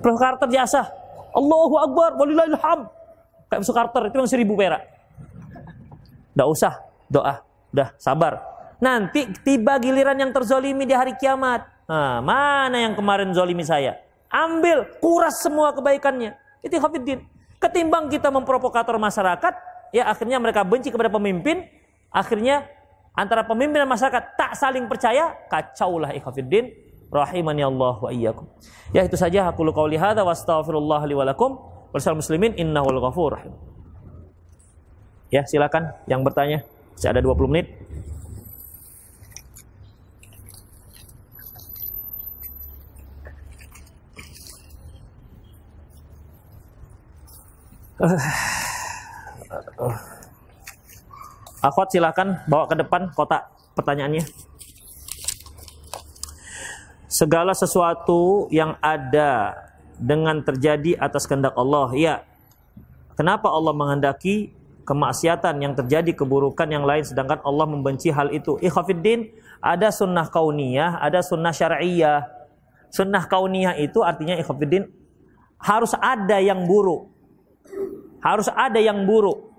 [0.00, 0.86] Prof Carter diasah.
[1.34, 2.86] Allahu Akbar, walillahilham.
[3.50, 4.82] Kayak Prof Carter itu yang seribu perak.
[6.34, 6.78] Tidak usah
[7.10, 7.42] doa.
[7.74, 8.38] Udah sabar.
[8.78, 11.66] Nanti tiba giliran yang terzolimi di hari kiamat.
[11.88, 13.98] Nah, mana yang kemarin zolimi saya?
[14.30, 16.43] Ambil, kuras semua kebaikannya.
[16.64, 17.20] Itu Hafiddin.
[17.60, 19.54] Ketimbang kita memprovokator masyarakat,
[19.92, 21.68] ya akhirnya mereka benci kepada pemimpin,
[22.08, 22.64] akhirnya
[23.12, 26.72] antara pemimpin dan masyarakat tak saling percaya, kacaulah ikhafidin
[27.12, 28.48] rahimani Allah wa iyyakum.
[28.90, 31.52] Ya itu saja aku qauli hadza wa astaghfirullah li wa lakum.
[31.94, 33.54] muslimin innahul ghafur rahim.
[35.30, 36.62] Ya, silakan yang bertanya.
[36.94, 37.66] Masih ada 20 menit.
[51.64, 54.24] Akhwat silakan bawa ke depan kotak pertanyaannya.
[57.08, 59.54] Segala sesuatu yang ada
[59.96, 61.88] dengan terjadi atas kehendak Allah.
[61.94, 62.14] Ya.
[63.14, 64.50] Kenapa Allah menghendaki
[64.84, 68.58] kemaksiatan yang terjadi keburukan yang lain sedangkan Allah membenci hal itu?
[68.58, 69.30] Ikhafiddin,
[69.62, 72.26] ada sunnah kauniyah, ada sunnah syar'iyah.
[72.90, 74.90] Sunnah kauniyah itu artinya ikhafiddin
[75.62, 77.14] harus ada yang buruk.
[78.24, 79.52] Harus ada yang buruk.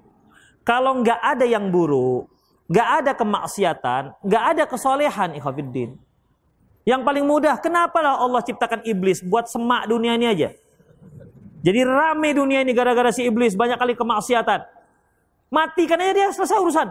[0.66, 2.26] Kalau nggak ada yang buruk,
[2.66, 5.94] nggak ada kemaksiatan, nggak ada kesolehan, ikhwafiddin.
[6.86, 10.50] Yang paling mudah, kenapa lah Allah ciptakan iblis buat semak dunia ini aja?
[11.62, 14.66] Jadi rame dunia ini gara-gara si iblis, banyak kali kemaksiatan.
[15.54, 16.88] Matikan aja dia, selesai urusan.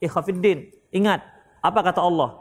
[0.00, 1.20] Ikhwafiddin, ingat,
[1.60, 2.40] apa kata Allah?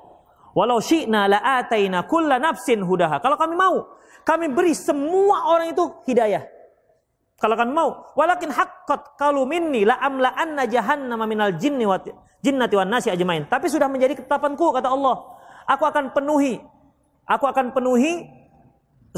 [0.56, 3.20] Walau syi'na la'ataina kulla nafsin hudaha.
[3.20, 6.59] Kalau kami mau, kami beri semua orang itu hidayah.
[7.40, 11.96] Kalau kan mau, walakin haqqat kalau minni la amla anna jahannama minal jinni wa
[12.44, 13.48] jinnati wan nasi ajmain.
[13.48, 15.24] Tapi sudah menjadi ketetapanku kata Allah.
[15.72, 16.60] Aku akan penuhi
[17.30, 18.26] aku akan penuhi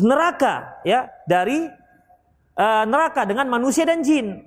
[0.03, 1.63] neraka ya dari
[2.59, 4.43] uh, neraka dengan manusia dan jin.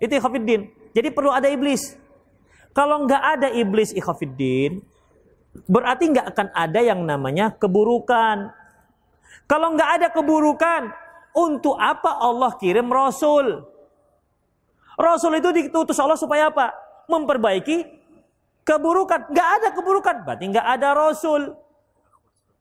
[0.00, 0.72] Itu ikhafiddin.
[0.96, 1.94] Jadi perlu ada iblis.
[2.72, 4.80] Kalau nggak ada iblis ikhafiddin,
[5.68, 8.48] berarti nggak akan ada yang namanya keburukan.
[9.44, 10.88] Kalau nggak ada keburukan,
[11.32, 13.64] untuk apa Allah kirim Rasul?
[14.96, 16.72] Rasul itu ditutus Allah supaya apa?
[17.08, 17.84] Memperbaiki
[18.62, 19.32] keburukan.
[19.32, 21.56] Gak ada keburukan, berarti gak ada Rasul.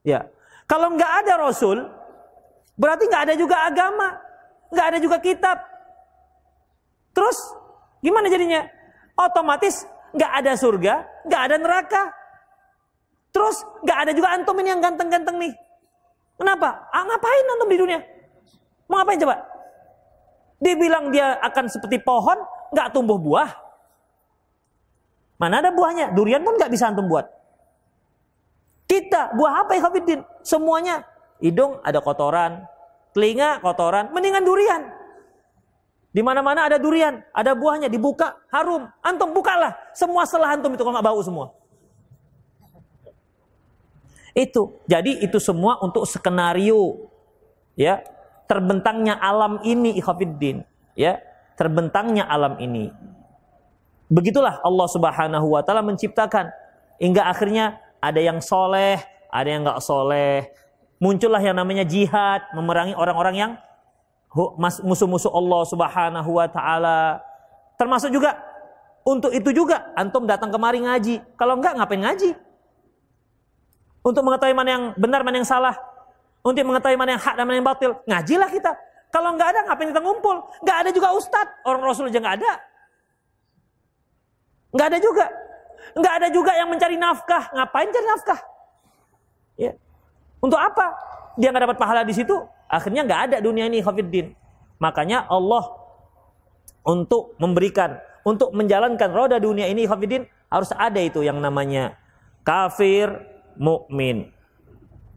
[0.02, 0.26] Ya,
[0.66, 1.86] kalau gak ada Rasul,
[2.80, 4.18] berarti gak ada juga agama,
[4.74, 5.62] gak ada juga kitab.
[7.12, 7.38] Terus
[8.00, 8.66] gimana jadinya?
[9.20, 12.04] Otomatis gak ada surga, gak ada neraka.
[13.32, 15.54] Terus gak ada juga antum ini yang ganteng-ganteng nih.
[16.40, 16.90] Kenapa?
[16.90, 18.00] Ah, ngapain antum di dunia?
[18.92, 19.40] Mau ngapain coba?
[20.60, 22.36] Dibilang dia akan seperti pohon,
[22.76, 23.48] nggak tumbuh buah.
[25.40, 26.12] Mana ada buahnya?
[26.12, 27.26] Durian pun nggak bisa antum buat.
[28.86, 30.20] Kita, buah apa ya Khafidin?
[30.44, 31.08] Semuanya.
[31.40, 32.68] Hidung ada kotoran,
[33.16, 34.92] telinga kotoran, mendingan durian.
[36.12, 38.86] Di mana-mana ada durian, ada buahnya, dibuka, harum.
[39.00, 41.56] Antum bukalah, semua setelah antum itu kalau nggak bau semua.
[44.36, 44.84] Itu.
[44.86, 47.08] Jadi itu semua untuk skenario.
[47.80, 48.04] Ya,
[48.52, 50.68] terbentangnya alam ini ikhafiddin
[51.00, 51.24] ya
[51.56, 52.92] terbentangnya alam ini.
[54.12, 56.52] Begitulah Allah Subhanahu wa taala menciptakan.
[57.00, 59.00] Hingga akhirnya ada yang soleh
[59.32, 60.52] ada yang nggak soleh.
[61.00, 63.52] Muncullah yang namanya jihad memerangi orang-orang yang
[64.84, 67.24] musuh-musuh Allah Subhanahu wa taala.
[67.80, 68.38] Termasuk juga
[69.02, 71.24] untuk itu juga antum datang kemari ngaji.
[71.40, 72.30] Kalau enggak ngapain ngaji?
[74.06, 75.74] Untuk mengetahui mana yang benar mana yang salah
[76.42, 77.92] untuk mengetahui mana yang hak dan mana yang batil.
[78.10, 78.72] Ngajilah kita.
[79.12, 80.38] Kalau nggak ada, ngapain kita ngumpul?
[80.64, 81.56] Nggak ada juga ustadz.
[81.68, 82.52] Orang Rasul aja nggak ada.
[84.72, 85.26] Nggak ada juga.
[85.92, 87.44] Nggak ada juga yang mencari nafkah.
[87.52, 88.40] Ngapain cari nafkah?
[89.60, 89.72] Ya.
[90.40, 90.96] Untuk apa?
[91.36, 92.34] Dia nggak dapat pahala di situ.
[92.72, 94.32] Akhirnya nggak ada dunia ini Khafiddin.
[94.80, 95.68] Makanya Allah
[96.82, 102.00] untuk memberikan, untuk menjalankan roda dunia ini Khafiddin harus ada itu yang namanya
[102.42, 103.12] kafir,
[103.60, 104.34] mukmin,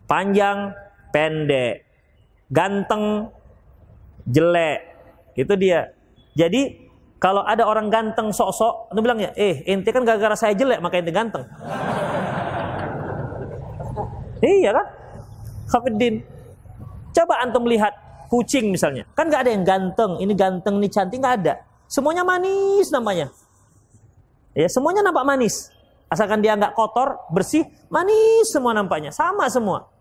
[0.04, 0.76] panjang,
[1.14, 1.86] pendek,
[2.50, 3.30] ganteng,
[4.26, 4.82] jelek.
[5.38, 5.94] Itu dia.
[6.34, 6.90] Jadi
[7.22, 10.98] kalau ada orang ganteng sok-sok, itu bilang ya, eh ente kan gara-gara saya jelek maka
[10.98, 11.46] ente ganteng.
[14.42, 14.86] iya kan?
[15.70, 16.26] Khafiddin.
[17.14, 17.94] Coba antum lihat
[18.26, 19.06] kucing misalnya.
[19.14, 21.62] Kan nggak ada yang ganteng, ini ganteng, ini cantik nggak ada.
[21.86, 23.30] Semuanya manis namanya.
[24.50, 25.70] Ya, semuanya nampak manis.
[26.10, 29.14] Asalkan dia nggak kotor, bersih, manis semua nampaknya.
[29.14, 29.93] Sama semua.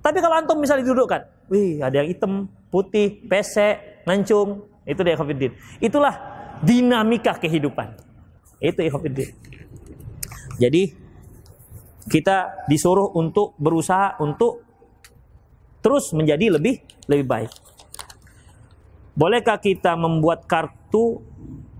[0.00, 5.52] Tapi kalau antum misalnya didudukkan, wih ada yang hitam, putih, pesek, ngancung, itu dia ikhwafiddin.
[5.76, 6.14] Itulah
[6.64, 8.00] dinamika kehidupan.
[8.60, 9.28] Itu ikhwafiddin.
[10.60, 10.82] Jadi
[12.08, 14.64] kita disuruh untuk berusaha untuk
[15.84, 17.52] terus menjadi lebih lebih baik.
[19.16, 21.20] Bolehkah kita membuat kartu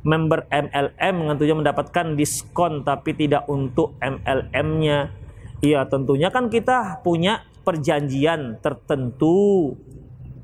[0.01, 5.12] member MLM dengan tujuan mendapatkan diskon tapi tidak untuk MLM-nya?
[5.61, 9.77] Iya, tentunya kan kita punya perjanjian tertentu.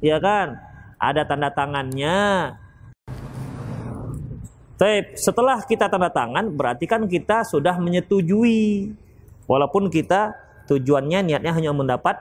[0.05, 0.61] Ya kan?
[0.97, 2.53] Ada tanda tangannya.
[4.77, 8.93] Tapi setelah kita tanda tangan, berarti kan kita sudah menyetujui.
[9.49, 10.37] Walaupun kita
[10.69, 12.21] tujuannya niatnya hanya mendapat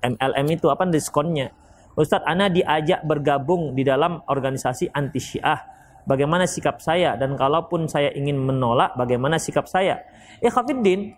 [0.00, 1.52] MLM itu apa diskonnya.
[1.94, 5.60] Ustadz, Ana diajak bergabung di dalam organisasi anti Syiah.
[6.08, 10.00] Bagaimana sikap saya dan kalaupun saya ingin menolak, bagaimana sikap saya?
[10.40, 11.12] Ikhwafiddin,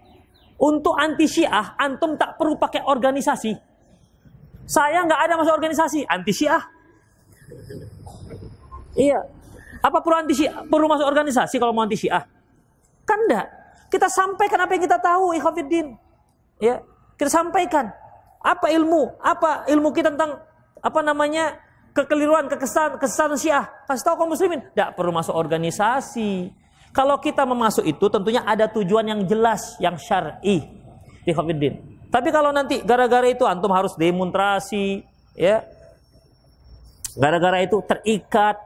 [0.63, 3.51] untuk anti Syiah antum tak perlu pakai organisasi.
[4.63, 6.63] Saya nggak ada masuk organisasi anti Syiah.
[8.95, 9.27] Iya.
[9.83, 10.63] Apa perlu anti Syiah?
[10.63, 12.23] Perlu masuk organisasi kalau mau anti Syiah?
[13.03, 13.51] Kan enggak.
[13.91, 15.99] Kita sampaikan apa yang kita tahu, ikhwafiddin.
[16.63, 16.81] Ya,
[17.19, 17.91] kita sampaikan
[18.39, 20.39] apa ilmu, apa ilmu kita tentang
[20.79, 21.59] apa namanya
[21.91, 23.67] kekeliruan, kekesan, kesesatan Syiah.
[23.91, 26.62] Kasih tahu kaum muslimin, tidak perlu masuk organisasi.
[26.93, 30.61] Kalau kita memasuk itu tentunya ada tujuan yang jelas, yang syar'i.
[31.25, 31.81] Ikhwafiddin.
[32.13, 35.01] Tapi kalau nanti gara-gara itu antum harus demonstrasi,
[35.33, 35.65] ya.
[37.17, 38.61] Gara-gara itu terikat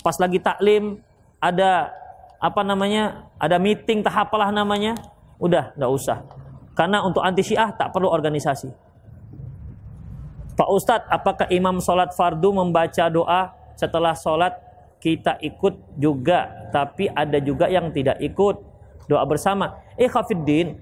[0.00, 1.00] pas lagi taklim
[1.40, 1.92] ada
[2.36, 3.28] apa namanya?
[3.40, 4.92] Ada meeting tahap apalah namanya.
[5.40, 6.20] Udah, nggak usah.
[6.76, 8.68] Karena untuk anti Syiah tak perlu organisasi.
[10.56, 14.52] Pak Ustadz, apakah imam sholat fardu membaca doa setelah sholat
[15.00, 18.56] kita ikut juga, tapi ada juga yang tidak ikut
[19.08, 19.80] doa bersama.
[19.96, 20.76] Eh Khafiddin,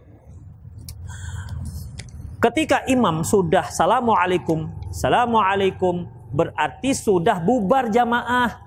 [2.43, 8.59] ketika imam sudah salamualaikum, salamualaikum, berarti sudah bubar jamaah.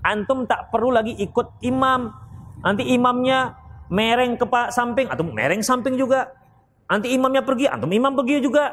[0.00, 2.14] Antum tak perlu lagi ikut imam.
[2.62, 3.58] Nanti imamnya
[3.90, 6.30] mereng ke pak samping, atau mereng samping juga.
[6.88, 8.72] Nanti imamnya pergi, antum imam pergi juga.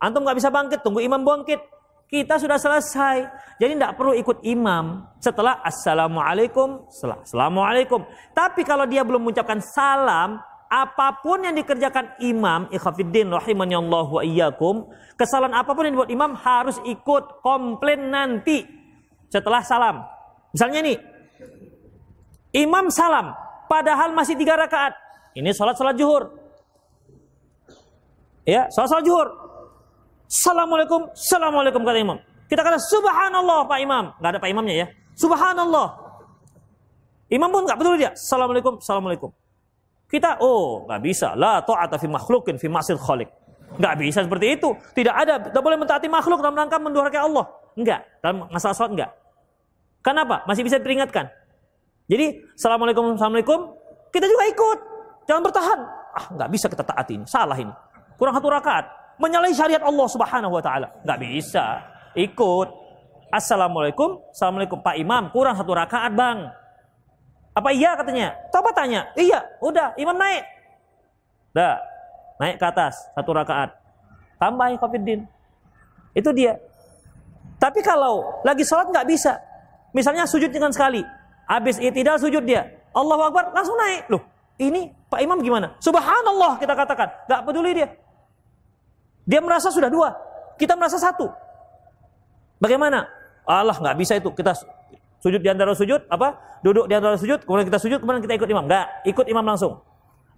[0.00, 1.75] Antum nggak bisa bangkit, tunggu imam bangkit.
[2.06, 3.26] Kita sudah selesai.
[3.58, 8.06] Jadi tidak perlu ikut imam setelah assalamualaikum, setelah assalamualaikum.
[8.30, 14.86] Tapi kalau dia belum mengucapkan salam, apa pun yang dikerjakan imam, ikhafiddin Allah wa iyyakum,
[15.18, 18.66] kesalahan apa pun yang dibuat imam harus ikut komplain nanti
[19.30, 20.02] setelah salam.
[20.54, 20.98] Misalnya nih,
[22.54, 23.34] imam salam,
[23.66, 24.94] padahal masih tiga rakaat.
[25.34, 26.34] Ini sholat sholat juhur.
[28.46, 29.45] Ya, sholat sholat juhur.
[30.26, 32.18] Assalamualaikum, Assalamualaikum kata imam.
[32.50, 34.04] Kita kata Subhanallah Pak Imam.
[34.18, 34.86] Gak ada Pak Imamnya ya.
[35.14, 35.98] Subhanallah.
[37.30, 38.14] Imam pun gak peduli dia.
[38.14, 39.30] Assalamualaikum, Assalamualaikum.
[40.06, 41.34] Kita, oh gak bisa.
[41.34, 43.30] La ta'ata fi makhlukin fi masil khalik.
[43.78, 44.74] Gak bisa seperti itu.
[44.94, 45.42] Tidak ada.
[45.42, 47.46] Tidak boleh mentaati makhluk dalam rangka mendurhakai Allah.
[47.74, 48.06] Enggak.
[48.22, 49.10] Dalam masalah sholat enggak.
[50.02, 50.46] Kenapa?
[50.46, 51.26] Masih bisa diperingatkan.
[52.06, 53.74] Jadi, Assalamualaikum, Assalamualaikum.
[54.14, 54.78] Kita juga ikut.
[55.26, 55.78] Jangan bertahan.
[56.14, 57.26] Ah, nggak bisa kita taati ini.
[57.26, 57.74] Salah ini.
[58.14, 60.88] Kurang satu rakaat menyalahi syariat Allah Subhanahu wa taala.
[61.04, 61.64] Enggak bisa.
[62.16, 62.68] Ikut.
[63.32, 64.22] Assalamualaikum.
[64.30, 66.48] Assalamualaikum Pak Imam, kurang satu rakaat, Bang.
[67.56, 68.36] Apa iya katanya?
[68.52, 69.08] Coba tanya.
[69.16, 70.44] Iya, udah, imam naik.
[71.56, 71.80] Udah,
[72.36, 73.72] naik ke atas satu rakaat.
[74.36, 75.24] Tambah Khofiddin.
[76.12, 76.60] Itu dia.
[77.56, 79.40] Tapi kalau lagi sholat nggak bisa.
[79.96, 81.00] Misalnya sujud dengan sekali.
[81.48, 82.68] Habis itidal sujud dia.
[82.92, 84.12] Allah Akbar langsung naik.
[84.12, 84.20] Loh,
[84.60, 85.72] ini Pak Imam gimana?
[85.80, 87.08] Subhanallah kita katakan.
[87.24, 87.88] Nggak peduli dia.
[89.26, 90.14] Dia merasa sudah dua,
[90.54, 91.28] kita merasa satu.
[92.62, 93.10] Bagaimana?
[93.42, 94.30] Allah nggak bisa itu.
[94.32, 94.54] Kita
[95.18, 96.58] sujud di antara sujud, apa?
[96.62, 98.64] Duduk di antara sujud, kemudian kita sujud, kemudian kita ikut imam.
[98.64, 99.82] Nggak, ikut imam langsung.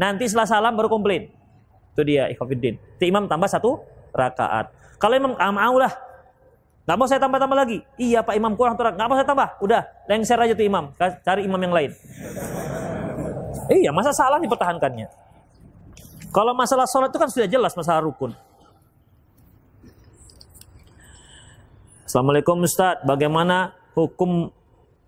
[0.01, 1.29] Nanti setelah salam baru komplain.
[1.93, 2.81] Itu dia ikhwafiddin.
[2.97, 3.85] Itu imam tambah satu
[4.17, 4.73] rakaat.
[4.97, 5.93] Kalau imam ah, mau lah,
[6.89, 7.79] nggak mau saya tambah-tambah lagi.
[8.01, 9.49] Iya Pak Imam kurang turun, nggak mau saya tambah.
[9.63, 11.91] Udah, lengser aja tuh imam, cari imam yang lain.
[13.69, 15.07] Iya, masa salah dipertahankannya.
[16.33, 18.33] Kalau masalah sholat itu kan sudah jelas masalah rukun.
[22.09, 24.49] Assalamualaikum Ustaz, bagaimana hukum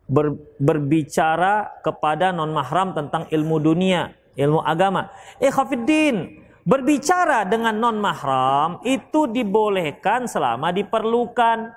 [0.04, 5.08] ber, berbicara kepada non mahram tentang ilmu dunia, ilmu agama?
[5.40, 11.72] Eh Khafiddin, berbicara dengan non mahram itu dibolehkan selama diperlukan.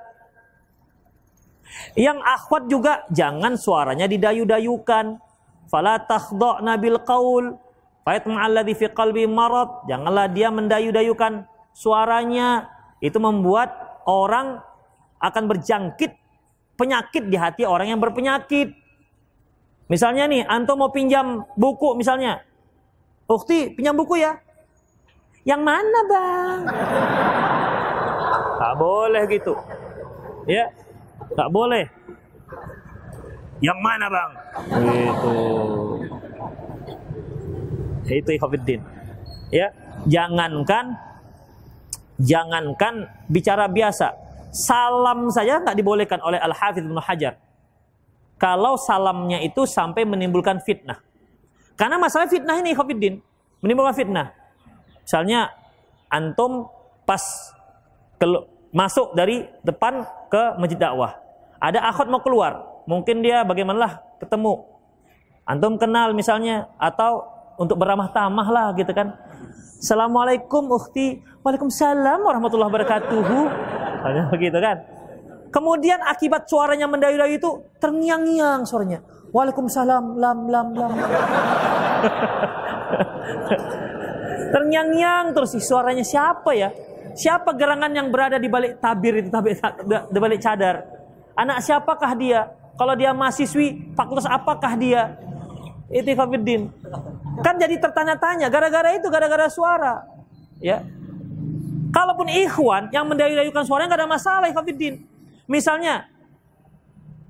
[1.95, 5.23] Yang akhwat juga jangan suaranya didayu-dayukan.
[5.71, 7.55] Fala takhdha'na bil qaul
[8.03, 9.87] fayatma'alladzi fi qalbi marad.
[9.87, 12.67] Janganlah dia mendayu-dayukan suaranya.
[12.99, 13.71] Itu membuat
[14.03, 14.72] orang
[15.23, 16.11] akan berjangkit
[16.75, 18.75] penyakit di hati orang yang berpenyakit.
[19.87, 22.43] Misalnya nih, antum mau pinjam buku misalnya.
[23.23, 24.35] Ukti, pinjam buku ya.
[25.47, 26.59] Yang mana bang?
[28.59, 29.53] Tak boleh gitu.
[30.43, 30.71] Ya,
[31.35, 31.87] tak boleh.
[33.63, 34.31] Yang mana bang?
[34.83, 35.35] Itu.
[38.03, 38.81] Itu ikhwafiddin.
[39.53, 39.71] Ya,
[40.09, 40.99] jangankan
[42.19, 44.22] jangankan bicara biasa
[44.53, 47.41] salam saja nggak dibolehkan oleh Al-Hafidh Ibnu Hajar.
[48.37, 51.01] Kalau salamnya itu sampai menimbulkan fitnah.
[51.73, 53.17] Karena masalah fitnah ini Khofiddin,
[53.65, 54.29] menimbulkan fitnah.
[55.01, 55.49] Misalnya
[56.05, 56.69] antum
[57.03, 57.23] pas
[58.69, 61.17] masuk dari depan ke masjid dakwah.
[61.57, 62.71] Ada akhwat mau keluar.
[62.83, 64.59] mungkin dia bagaimanalah ketemu.
[65.47, 67.23] Antum kenal misalnya atau
[67.55, 69.15] untuk beramah tamah lah gitu kan.
[69.79, 71.23] Assalamualaikum ukhti.
[71.47, 73.23] Waalaikumsalam warahmatullahi wabarakatuh.
[74.03, 74.77] Hanya begitu kan.
[75.53, 79.05] Kemudian akibat suaranya mendayu-dayu itu terngiang-ngiang suaranya.
[79.33, 80.91] Waalaikumsalam lam lam lam.
[84.53, 86.69] terngiang-ngiang terus suaranya siapa ya?
[87.13, 89.53] Siapa gerangan yang berada di balik tabir itu, tabir,
[89.85, 90.81] di balik cadar?
[91.37, 92.49] Anak siapakah dia?
[92.73, 95.13] Kalau dia mahasiswi, fakultas apakah dia?
[95.93, 96.73] Itu Ikhwanuddin.
[97.45, 100.01] Kan jadi tertanya-tanya, gara-gara itu, gara-gara suara.
[100.57, 100.81] Ya.
[101.93, 105.05] Kalaupun ikhwan yang mendayu-dayukan suaranya nggak ada masalah Ikhwanuddin.
[105.45, 106.09] Misalnya,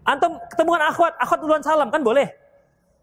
[0.07, 2.31] antum ketemu dengan akhwat, akhwat duluan salam, kan boleh?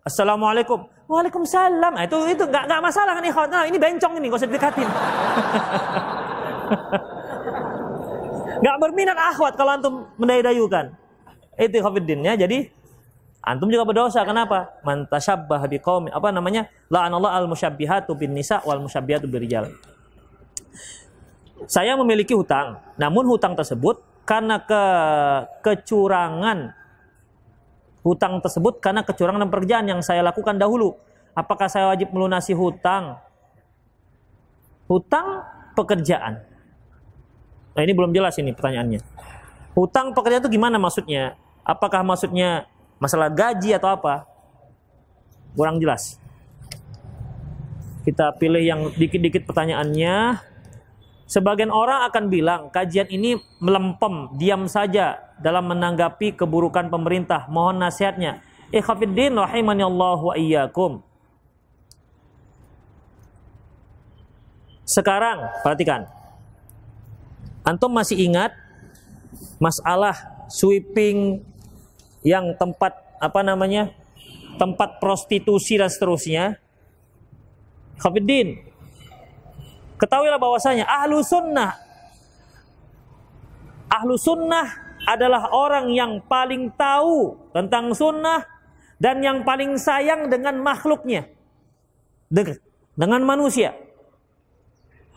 [0.00, 0.88] Assalamualaikum.
[1.04, 1.92] Waalaikumsalam.
[1.92, 3.48] Nah, itu itu nggak nggak masalah kan ikhwan.
[3.52, 4.88] Nah, ini bencong ini, gak usah didekatin.
[8.60, 10.92] Gak berminat akhwat kalau antum mendayu-dayukan.
[11.56, 12.36] Itu khafiddin ya.
[12.36, 12.68] Jadi
[13.40, 14.20] antum juga berdosa.
[14.20, 14.68] Kenapa?
[14.84, 16.68] Man tasyabbah biqaumin apa namanya?
[16.92, 19.72] La'anallahu al-musyabbihatu bin nisa wal musyabbihatu birijal.
[21.68, 24.82] Saya memiliki hutang, namun hutang tersebut karena ke
[25.66, 26.72] kecurangan
[28.00, 30.96] hutang tersebut karena kecurangan pekerjaan yang saya lakukan dahulu.
[31.36, 33.20] Apakah saya wajib melunasi hutang?
[34.88, 35.44] Hutang
[35.78, 36.42] pekerjaan.
[37.76, 39.00] Nah ini belum jelas ini pertanyaannya.
[39.78, 41.38] Hutang pekerjaan itu gimana maksudnya?
[41.62, 42.66] Apakah maksudnya
[42.98, 44.26] masalah gaji atau apa?
[45.54, 46.18] Kurang jelas.
[48.02, 50.49] Kita pilih yang dikit-dikit pertanyaannya.
[51.30, 57.46] Sebagian orang akan bilang kajian ini melempem, diam saja dalam menanggapi keburukan pemerintah.
[57.46, 58.42] Mohon nasihatnya.
[58.74, 61.06] Ikhafiddin rahimani Allah wa iyyakum.
[64.82, 66.10] Sekarang, perhatikan.
[67.62, 68.50] Antum masih ingat
[69.62, 70.18] masalah
[70.50, 71.46] sweeping
[72.26, 73.94] yang tempat apa namanya?
[74.60, 76.60] tempat prostitusi dan seterusnya.
[77.96, 78.69] Khafiddin.
[80.00, 81.76] Ketahuilah bahwasanya ahlu sunnah
[83.90, 88.46] ahlu sunnah adalah orang yang paling tahu tentang sunnah
[88.96, 91.28] dan yang paling sayang dengan makhluknya
[92.94, 93.74] dengan manusia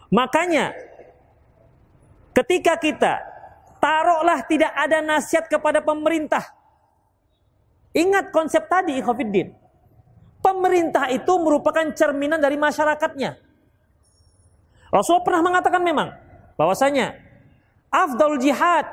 [0.09, 0.73] makanya
[2.33, 3.13] Ketika kita
[3.77, 6.41] taruhlah tidak ada nasihat kepada pemerintah.
[7.93, 9.53] Ingat konsep tadi Ikhofiddin.
[10.41, 13.37] Pemerintah itu merupakan cerminan dari masyarakatnya.
[14.93, 16.13] Rasulullah pernah mengatakan memang
[16.53, 17.17] bahwasanya
[17.89, 18.85] afdal jihad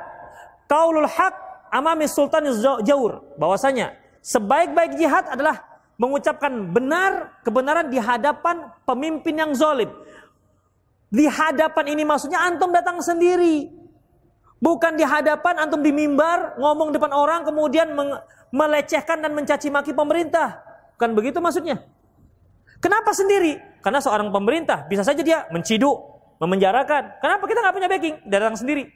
[0.64, 1.36] kaulul haq
[1.68, 2.48] amami sultan
[2.88, 5.60] jaur bahwasanya sebaik-baik jihad adalah
[6.00, 9.92] mengucapkan benar kebenaran di hadapan pemimpin yang zalim
[11.10, 13.66] di hadapan ini maksudnya antum datang sendiri.
[14.62, 17.90] Bukan di hadapan antum di mimbar ngomong depan orang kemudian
[18.54, 20.62] melecehkan dan mencaci maki pemerintah.
[20.94, 21.82] Bukan begitu maksudnya.
[22.80, 23.60] Kenapa sendiri?
[23.84, 26.00] Karena seorang pemerintah bisa saja dia menciduk,
[26.40, 27.20] memenjarakan.
[27.20, 28.16] Kenapa kita nggak punya backing?
[28.24, 28.88] Datang sendiri.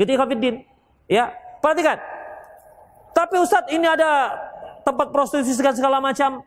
[0.00, 0.64] Gitu Ikhwanuddin.
[1.08, 2.00] Ya, perhatikan.
[3.12, 4.32] Tapi Ustadz ini ada
[4.84, 6.40] tempat prostitusi segala macam.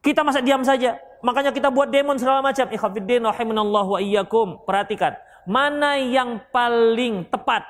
[0.00, 0.96] Kita masa diam saja.
[1.20, 2.68] Makanya kita buat demon segala macam.
[2.68, 4.62] Ikhwafiddin rahimanallah wa iyyakum.
[4.64, 7.64] Perhatikan, mana yang paling tepat?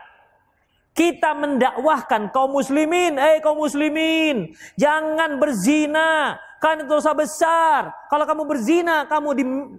[0.91, 7.89] Kita mendakwahkan kaum muslimin, eh kaum muslimin, jangan berzina, kan itu dosa besar.
[8.13, 9.33] Kalau kamu berzina, kamu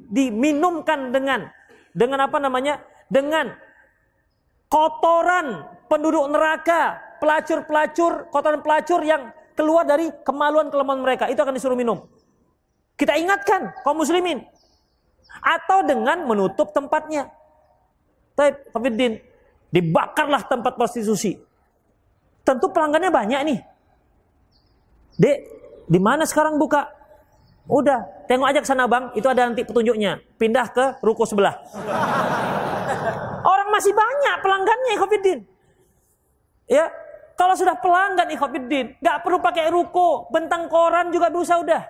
[0.10, 1.48] diminumkan dengan
[1.94, 2.82] dengan apa namanya?
[3.06, 3.54] Dengan
[4.66, 11.30] kotoran penduduk neraka, pelacur-pelacur, kotoran pelacur yang keluar dari kemaluan-kemaluan mereka.
[11.30, 12.02] Itu akan disuruh minum.
[12.98, 14.42] Kita ingatkan kaum muslimin.
[15.42, 17.30] Atau dengan menutup tempatnya.
[18.34, 19.22] Taib, Hafiddin.
[19.72, 21.38] Dibakarlah tempat prostitusi.
[22.42, 23.60] Tentu pelanggannya banyak nih.
[25.22, 25.38] Dek,
[25.92, 26.88] di mana sekarang buka?
[27.68, 30.24] Udah, tengok aja ke sana bang, itu ada nanti petunjuknya.
[30.40, 31.60] Pindah ke ruko sebelah.
[33.44, 35.40] Orang masih banyak pelanggannya Ikhwanuddin.
[36.72, 36.88] Ya,
[37.36, 41.84] kalau sudah pelanggan Ikhwanuddin, nggak perlu pakai ruko, bentang koran juga bisa udah.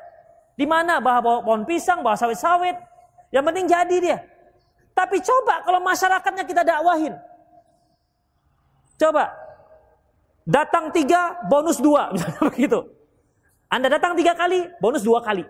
[0.57, 0.97] Di mana?
[0.97, 2.81] Bawa pohon pisang, bawa sawit-sawit.
[3.29, 4.17] Yang penting jadi dia.
[4.97, 7.13] Tapi coba kalau masyarakatnya kita dakwahin.
[8.97, 9.29] Coba.
[10.41, 12.09] Datang tiga, bonus dua.
[12.13, 13.00] Misalnya begitu.
[13.71, 15.47] Anda datang tiga kali, bonus dua kali.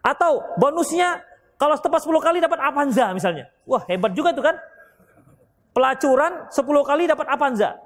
[0.00, 1.20] Atau bonusnya
[1.60, 3.52] kalau tepat sepuluh kali dapat Avanza misalnya.
[3.68, 4.56] Wah hebat juga tuh kan.
[5.76, 7.76] Pelacuran sepuluh kali dapat Avanza.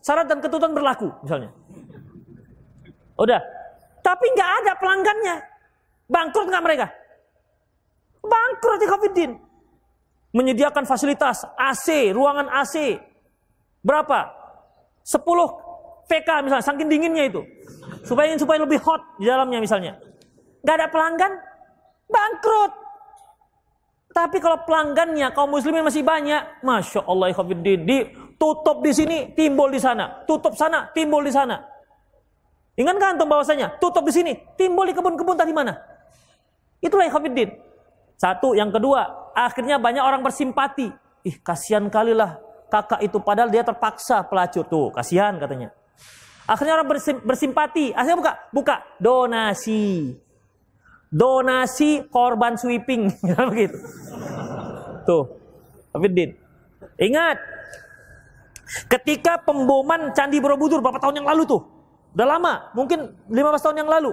[0.00, 1.52] Syarat dan ketentuan berlaku misalnya.
[3.20, 3.40] Udah,
[4.00, 5.36] tapi nggak ada pelanggannya.
[6.08, 6.86] Bangkrut nggak mereka?
[8.24, 9.30] Bangkrut di Covidin.
[10.34, 12.96] Menyediakan fasilitas AC, ruangan AC.
[13.84, 14.32] Berapa?
[15.04, 15.20] 10
[16.08, 17.42] VK misalnya, saking dinginnya itu.
[18.04, 19.96] Supaya supaya lebih hot di dalamnya misalnya.
[20.64, 21.32] Gak ada pelanggan,
[22.08, 22.72] bangkrut.
[24.14, 27.98] Tapi kalau pelanggannya kaum muslimin masih banyak, masya Allah ikhafidin, di
[28.38, 31.58] tutup di sini, timbul di sana, tutup sana, timbul di sana.
[32.78, 35.74] Ingat kan antum bahwasanya tutup di sini, timbul di kebun-kebun tadi mana?
[36.78, 37.58] Itulah ikhafidin.
[38.14, 40.94] Satu, yang kedua, akhirnya banyak orang bersimpati.
[41.26, 42.38] Ih, kasihan kalilah
[42.70, 45.74] kakak itu padahal dia terpaksa pelacur tuh, kasihan katanya.
[46.44, 47.96] Akhirnya orang bersim, bersimpati.
[47.96, 50.12] Akhirnya buka, buka donasi.
[51.08, 53.08] Donasi korban sweeping,
[53.50, 53.78] begitu.
[55.08, 55.24] Tuh,
[55.94, 56.36] Abidin.
[56.98, 57.38] Ingat,
[58.90, 61.62] ketika pemboman Candi Borobudur beberapa tahun yang lalu tuh,
[62.18, 64.12] udah lama, mungkin 15 tahun yang lalu.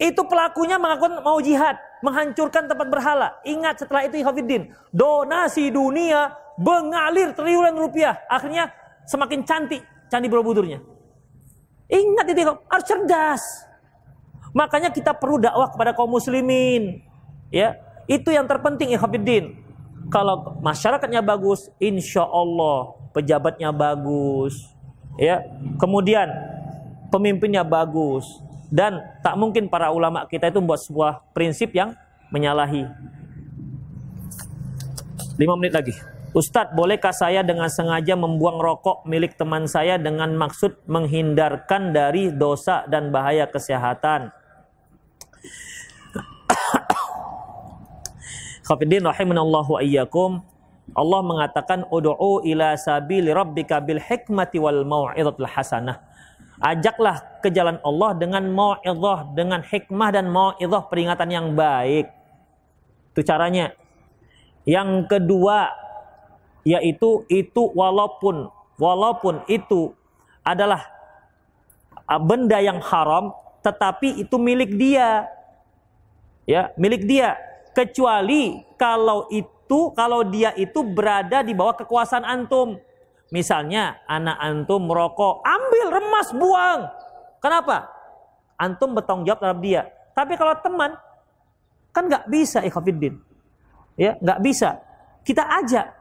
[0.00, 3.36] Itu pelakunya mengaku mau jihad, menghancurkan tempat berhala.
[3.44, 8.16] Ingat setelah itu Hafidin, donasi dunia mengalir triliunan rupiah.
[8.32, 8.72] Akhirnya
[9.04, 10.82] semakin cantik Candi Borobudurnya.
[11.90, 13.42] Ingat itu harus cerdas.
[14.50, 17.02] Makanya kita perlu dakwah kepada kaum muslimin.
[17.50, 17.78] Ya,
[18.10, 19.58] itu yang terpenting ikhwatiddin.
[20.10, 24.58] Kalau masyarakatnya bagus, insya Allah pejabatnya bagus.
[25.18, 25.46] Ya,
[25.78, 26.30] kemudian
[27.10, 28.26] pemimpinnya bagus
[28.70, 31.94] dan tak mungkin para ulama kita itu membuat sebuah prinsip yang
[32.30, 32.86] menyalahi.
[35.38, 35.94] Lima menit lagi.
[36.30, 42.86] Ustadz, bolehkah saya dengan sengaja membuang rokok milik teman saya dengan maksud menghindarkan dari dosa
[42.86, 44.30] dan bahaya kesehatan?
[48.70, 50.38] Khafidin rahimanallahu ayyakum.
[50.94, 55.98] Allah mengatakan ud'u ila sabili rabbika bil hikmati wal mau'izatil hasanah.
[56.62, 62.06] Ajaklah ke jalan Allah dengan mau'izah, dengan hikmah dan mau'izah peringatan yang baik.
[63.18, 63.74] Itu caranya.
[64.62, 65.79] Yang kedua,
[66.66, 69.92] yaitu itu walaupun walaupun itu
[70.44, 70.88] adalah
[72.24, 75.28] benda yang haram tetapi itu milik dia.
[76.48, 77.36] Ya milik dia.
[77.70, 82.80] Kecuali kalau itu kalau dia itu berada di bawah kekuasaan antum.
[83.30, 86.80] Misalnya anak antum merokok ambil remas buang.
[87.38, 87.86] Kenapa?
[88.58, 89.82] Antum bertanggung jawab terhadap dia.
[90.10, 90.98] Tapi kalau teman
[91.94, 93.22] kan nggak bisa ikhafidin
[94.00, 94.80] ya nggak bisa.
[95.20, 95.99] Kita ajak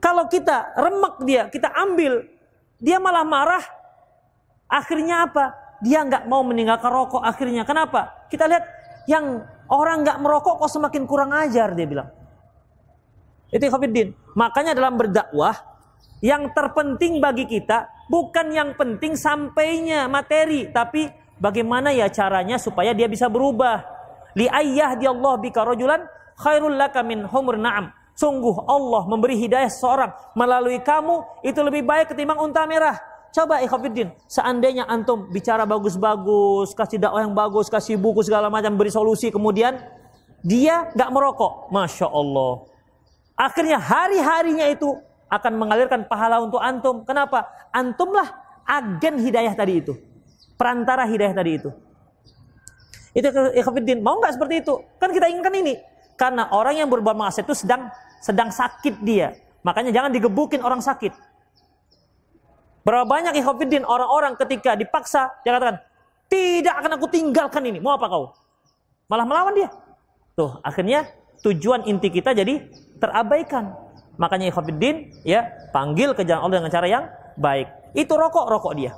[0.00, 2.24] kalau kita remek dia, kita ambil,
[2.80, 3.64] dia malah marah.
[4.64, 5.52] Akhirnya apa?
[5.84, 7.68] Dia nggak mau meninggalkan rokok akhirnya.
[7.68, 8.26] Kenapa?
[8.32, 8.64] Kita lihat
[9.04, 12.08] yang orang nggak merokok kok semakin kurang ajar dia bilang.
[13.52, 14.16] Itu Khofiddin.
[14.32, 15.52] Makanya dalam berdakwah
[16.24, 23.10] yang terpenting bagi kita bukan yang penting sampainya materi, tapi bagaimana ya caranya supaya dia
[23.10, 23.84] bisa berubah.
[24.38, 26.06] Li ayyah di Allah bika rajulan
[26.38, 27.99] khairul laka min humur na'am.
[28.20, 33.00] Sungguh Allah memberi hidayah seseorang melalui kamu itu lebih baik ketimbang unta merah.
[33.32, 38.92] Coba ikhafidin, seandainya antum bicara bagus-bagus, kasih dakwah yang bagus, kasih buku segala macam, beri
[38.92, 39.80] solusi, kemudian
[40.44, 42.68] dia nggak merokok, masya Allah.
[43.40, 45.00] Akhirnya hari-harinya itu
[45.30, 47.06] akan mengalirkan pahala untuk antum.
[47.08, 47.48] Kenapa?
[47.72, 48.28] Antumlah
[48.68, 49.96] agen hidayah tadi itu,
[50.60, 51.70] perantara hidayah tadi itu.
[53.16, 54.74] Itu ikhafidin, mau nggak seperti itu?
[55.00, 55.78] Kan kita inginkan ini.
[56.20, 57.88] Karena orang yang berbuat maksiat itu sedang
[58.20, 59.34] sedang sakit dia.
[59.64, 61.12] Makanya jangan digebukin orang sakit.
[62.80, 65.80] Berapa banyak ikhwatiddin orang-orang ketika dipaksa dia katakan,
[66.32, 68.32] "Tidak akan aku tinggalkan ini." Mau apa kau?
[69.08, 69.68] Malah melawan dia.
[70.32, 71.04] Tuh, akhirnya
[71.44, 72.70] tujuan inti kita jadi
[73.00, 73.76] terabaikan.
[74.16, 77.04] Makanya ikhwatiddin ya, panggil ke jalan Allah dengan cara yang
[77.36, 77.68] baik.
[77.96, 78.92] Itu rokok, rokok dia.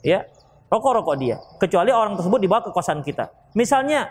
[0.00, 0.24] Ya,
[0.72, 1.36] rokok, rokok dia.
[1.60, 3.28] Kecuali orang tersebut dibawa ke kosan kita.
[3.56, 4.08] Misalnya,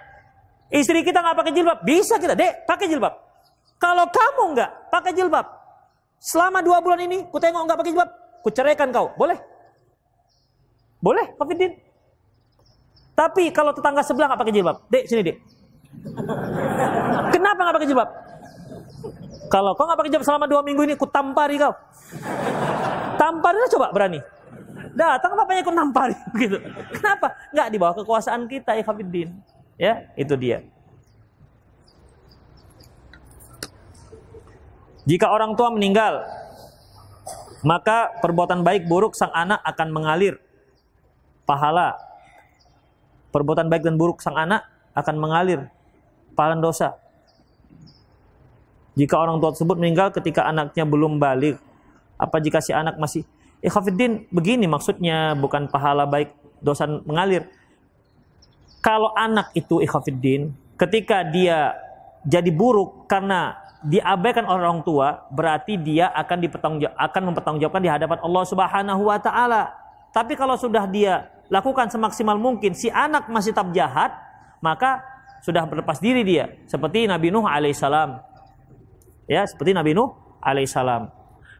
[0.69, 3.28] istri kita nggak pakai jilbab, bisa kita, dek, pakai jilbab.
[3.79, 5.47] Kalau kamu enggak pakai jilbab,
[6.19, 8.09] selama dua bulan ini, ku tengok enggak pakai jilbab,
[8.43, 9.15] ku ceraikan kau.
[9.15, 9.39] Boleh?
[10.99, 11.47] Boleh, Pak.
[13.15, 15.37] Tapi kalau tetangga sebelah enggak pakai jilbab, dek sini dek.
[17.31, 18.09] Kenapa enggak pakai jilbab?
[19.47, 21.71] Kalau kau enggak pakai jilbab selama dua minggu ini, ku tampari kau.
[23.15, 24.19] Tamparilah coba berani.
[24.91, 26.59] Datang bapaknya ku nampari gitu.
[26.99, 27.31] Kenapa?
[27.55, 29.29] Enggak di bawah kekuasaan kita ya Khafiddin.
[29.79, 30.67] Ya, itu dia.
[35.09, 36.21] Jika orang tua meninggal,
[37.65, 40.37] maka perbuatan baik buruk sang anak akan mengalir
[41.49, 41.97] pahala.
[43.33, 45.65] Perbuatan baik dan buruk sang anak akan mengalir
[46.37, 46.93] pahala dosa.
[48.93, 51.57] Jika orang tua tersebut meninggal ketika anaknya belum balik,
[52.21, 53.25] apa jika si anak masih
[53.59, 56.31] Ikhafiddin begini maksudnya bukan pahala baik
[56.61, 57.49] dosa mengalir.
[58.79, 61.75] Kalau anak itu Ikhafiddin ketika dia
[62.23, 68.43] jadi buruk karena diabaikan orang tua, berarti dia akan dipertanggungjawab akan mempertanggungjawabkan di hadapan Allah
[68.43, 69.71] Subhanahu wa taala.
[70.11, 74.11] Tapi kalau sudah dia lakukan semaksimal mungkin, si anak masih tetap jahat,
[74.59, 74.99] maka
[75.39, 78.19] sudah berlepas diri dia seperti Nabi Nuh alaihissalam.
[79.31, 80.11] Ya, seperti Nabi Nuh
[80.43, 81.07] alaihissalam.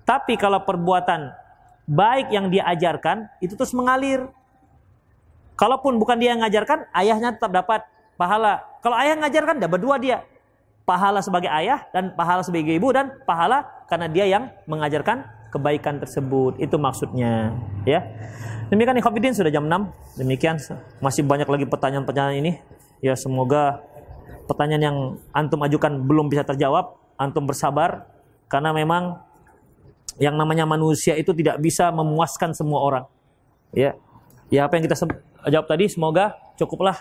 [0.03, 1.31] Tapi kalau perbuatan
[1.87, 4.27] baik yang dia ajarkan itu terus mengalir.
[5.55, 7.83] Kalaupun bukan dia yang mengajarkan, ayahnya tetap dapat
[8.15, 8.63] pahala.
[8.79, 10.23] Kalau ayah mengajarkan, dapat dua dia
[10.89, 15.21] pahala sebagai ayah dan pahala sebagai ibu dan pahala karena dia yang mengajarkan
[15.53, 16.57] kebaikan tersebut.
[16.57, 17.53] Itu maksudnya,
[17.85, 18.01] ya.
[18.73, 20.17] Demikian ikhwatiddin sudah jam 6.
[20.17, 20.57] Demikian
[20.97, 22.57] masih banyak lagi pertanyaan-pertanyaan ini.
[23.05, 23.85] Ya semoga
[24.49, 24.97] pertanyaan yang
[25.29, 28.09] antum ajukan belum bisa terjawab, antum bersabar
[28.49, 29.21] karena memang
[30.17, 33.05] yang namanya manusia itu tidak bisa memuaskan semua orang.
[33.73, 33.93] Ya.
[34.49, 34.97] Ya apa yang kita
[35.53, 36.97] jawab tadi semoga cukuplah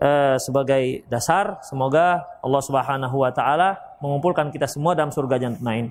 [0.00, 1.60] uh, sebagai dasar.
[1.64, 5.86] Semoga Allah Subhanahu wa taala mengumpulkan kita semua dalam surga jantan nain.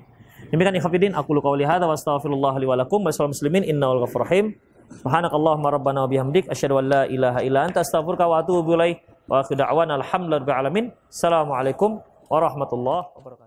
[0.52, 4.26] Demikian ikhwatiddin aku lu qauli hadza wa astaghfirullah li wa lakum wa muslimin innahu ghafurur
[4.28, 4.54] rahim.
[5.02, 9.02] Subhanakallahumma rabbana wa bihamdik asyhadu an la ilaha illa anta astaghfiruka wa atubu ilaik.
[9.26, 10.84] Wa akhiru da'wana alhamdulillahi alamin.
[11.10, 11.98] Assalamualaikum
[12.30, 13.45] warahmatullahi wabarakatuh.